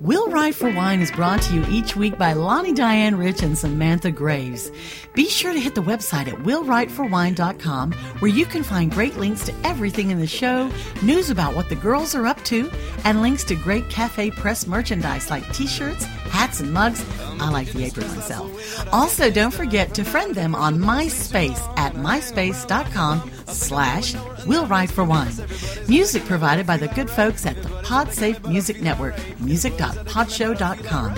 [0.00, 3.56] Will Write for Wine is brought to you each week by Lani Diane Rich and
[3.56, 4.70] Samantha Graves.
[5.14, 9.54] Be sure to hit the website at willwriteforwine.com where you can find great links to
[9.64, 10.70] everything in the show,
[11.02, 12.70] news about what the girls are up to,
[13.04, 17.04] and links to great Cafe Press merchandise like t-shirts, hats, and mugs.
[17.40, 18.50] I like the apron myself.
[18.92, 24.14] Also, don't forget to friend them on MySpace at myspace.com slash
[24.46, 25.32] Will Write for Wine.
[25.88, 29.14] Music provided by the good folks at the PodSafe Music Network,
[29.78, 31.14] music.podshow.com.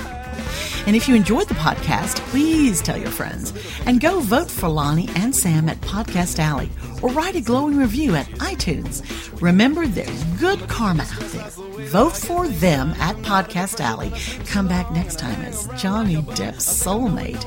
[0.86, 3.52] And if you enjoyed the podcast, please tell your friends
[3.84, 6.70] and go vote for Lani and Sam at Podcast Alley
[7.02, 9.02] or write a glowing review at iTunes.
[9.40, 11.48] Remember, there's good karma out there.
[11.88, 14.12] Vote for them at Podcast Alley.
[14.46, 17.44] Come back next time as Johnny Depp's soulmate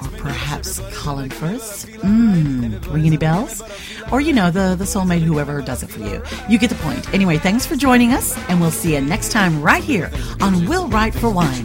[0.00, 1.86] or perhaps Colin Firth.
[2.00, 3.62] Mmm, ring any bells?
[4.12, 6.22] Or, you know, the, the soulmate, whoever does it for you.
[6.48, 7.12] You get the point.
[7.12, 10.10] Anyway, thanks for joining us, and we'll see you next time right here
[10.40, 11.64] on Will Write for Wine.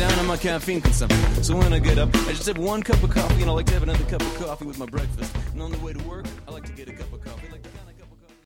[0.00, 1.44] Down on my caffeine consumption.
[1.44, 3.66] So when I get up, I just have one cup of coffee, and I like
[3.66, 5.36] to have another cup of coffee with my breakfast.
[5.52, 7.19] And on the way to work, I like to get a cup of coffee.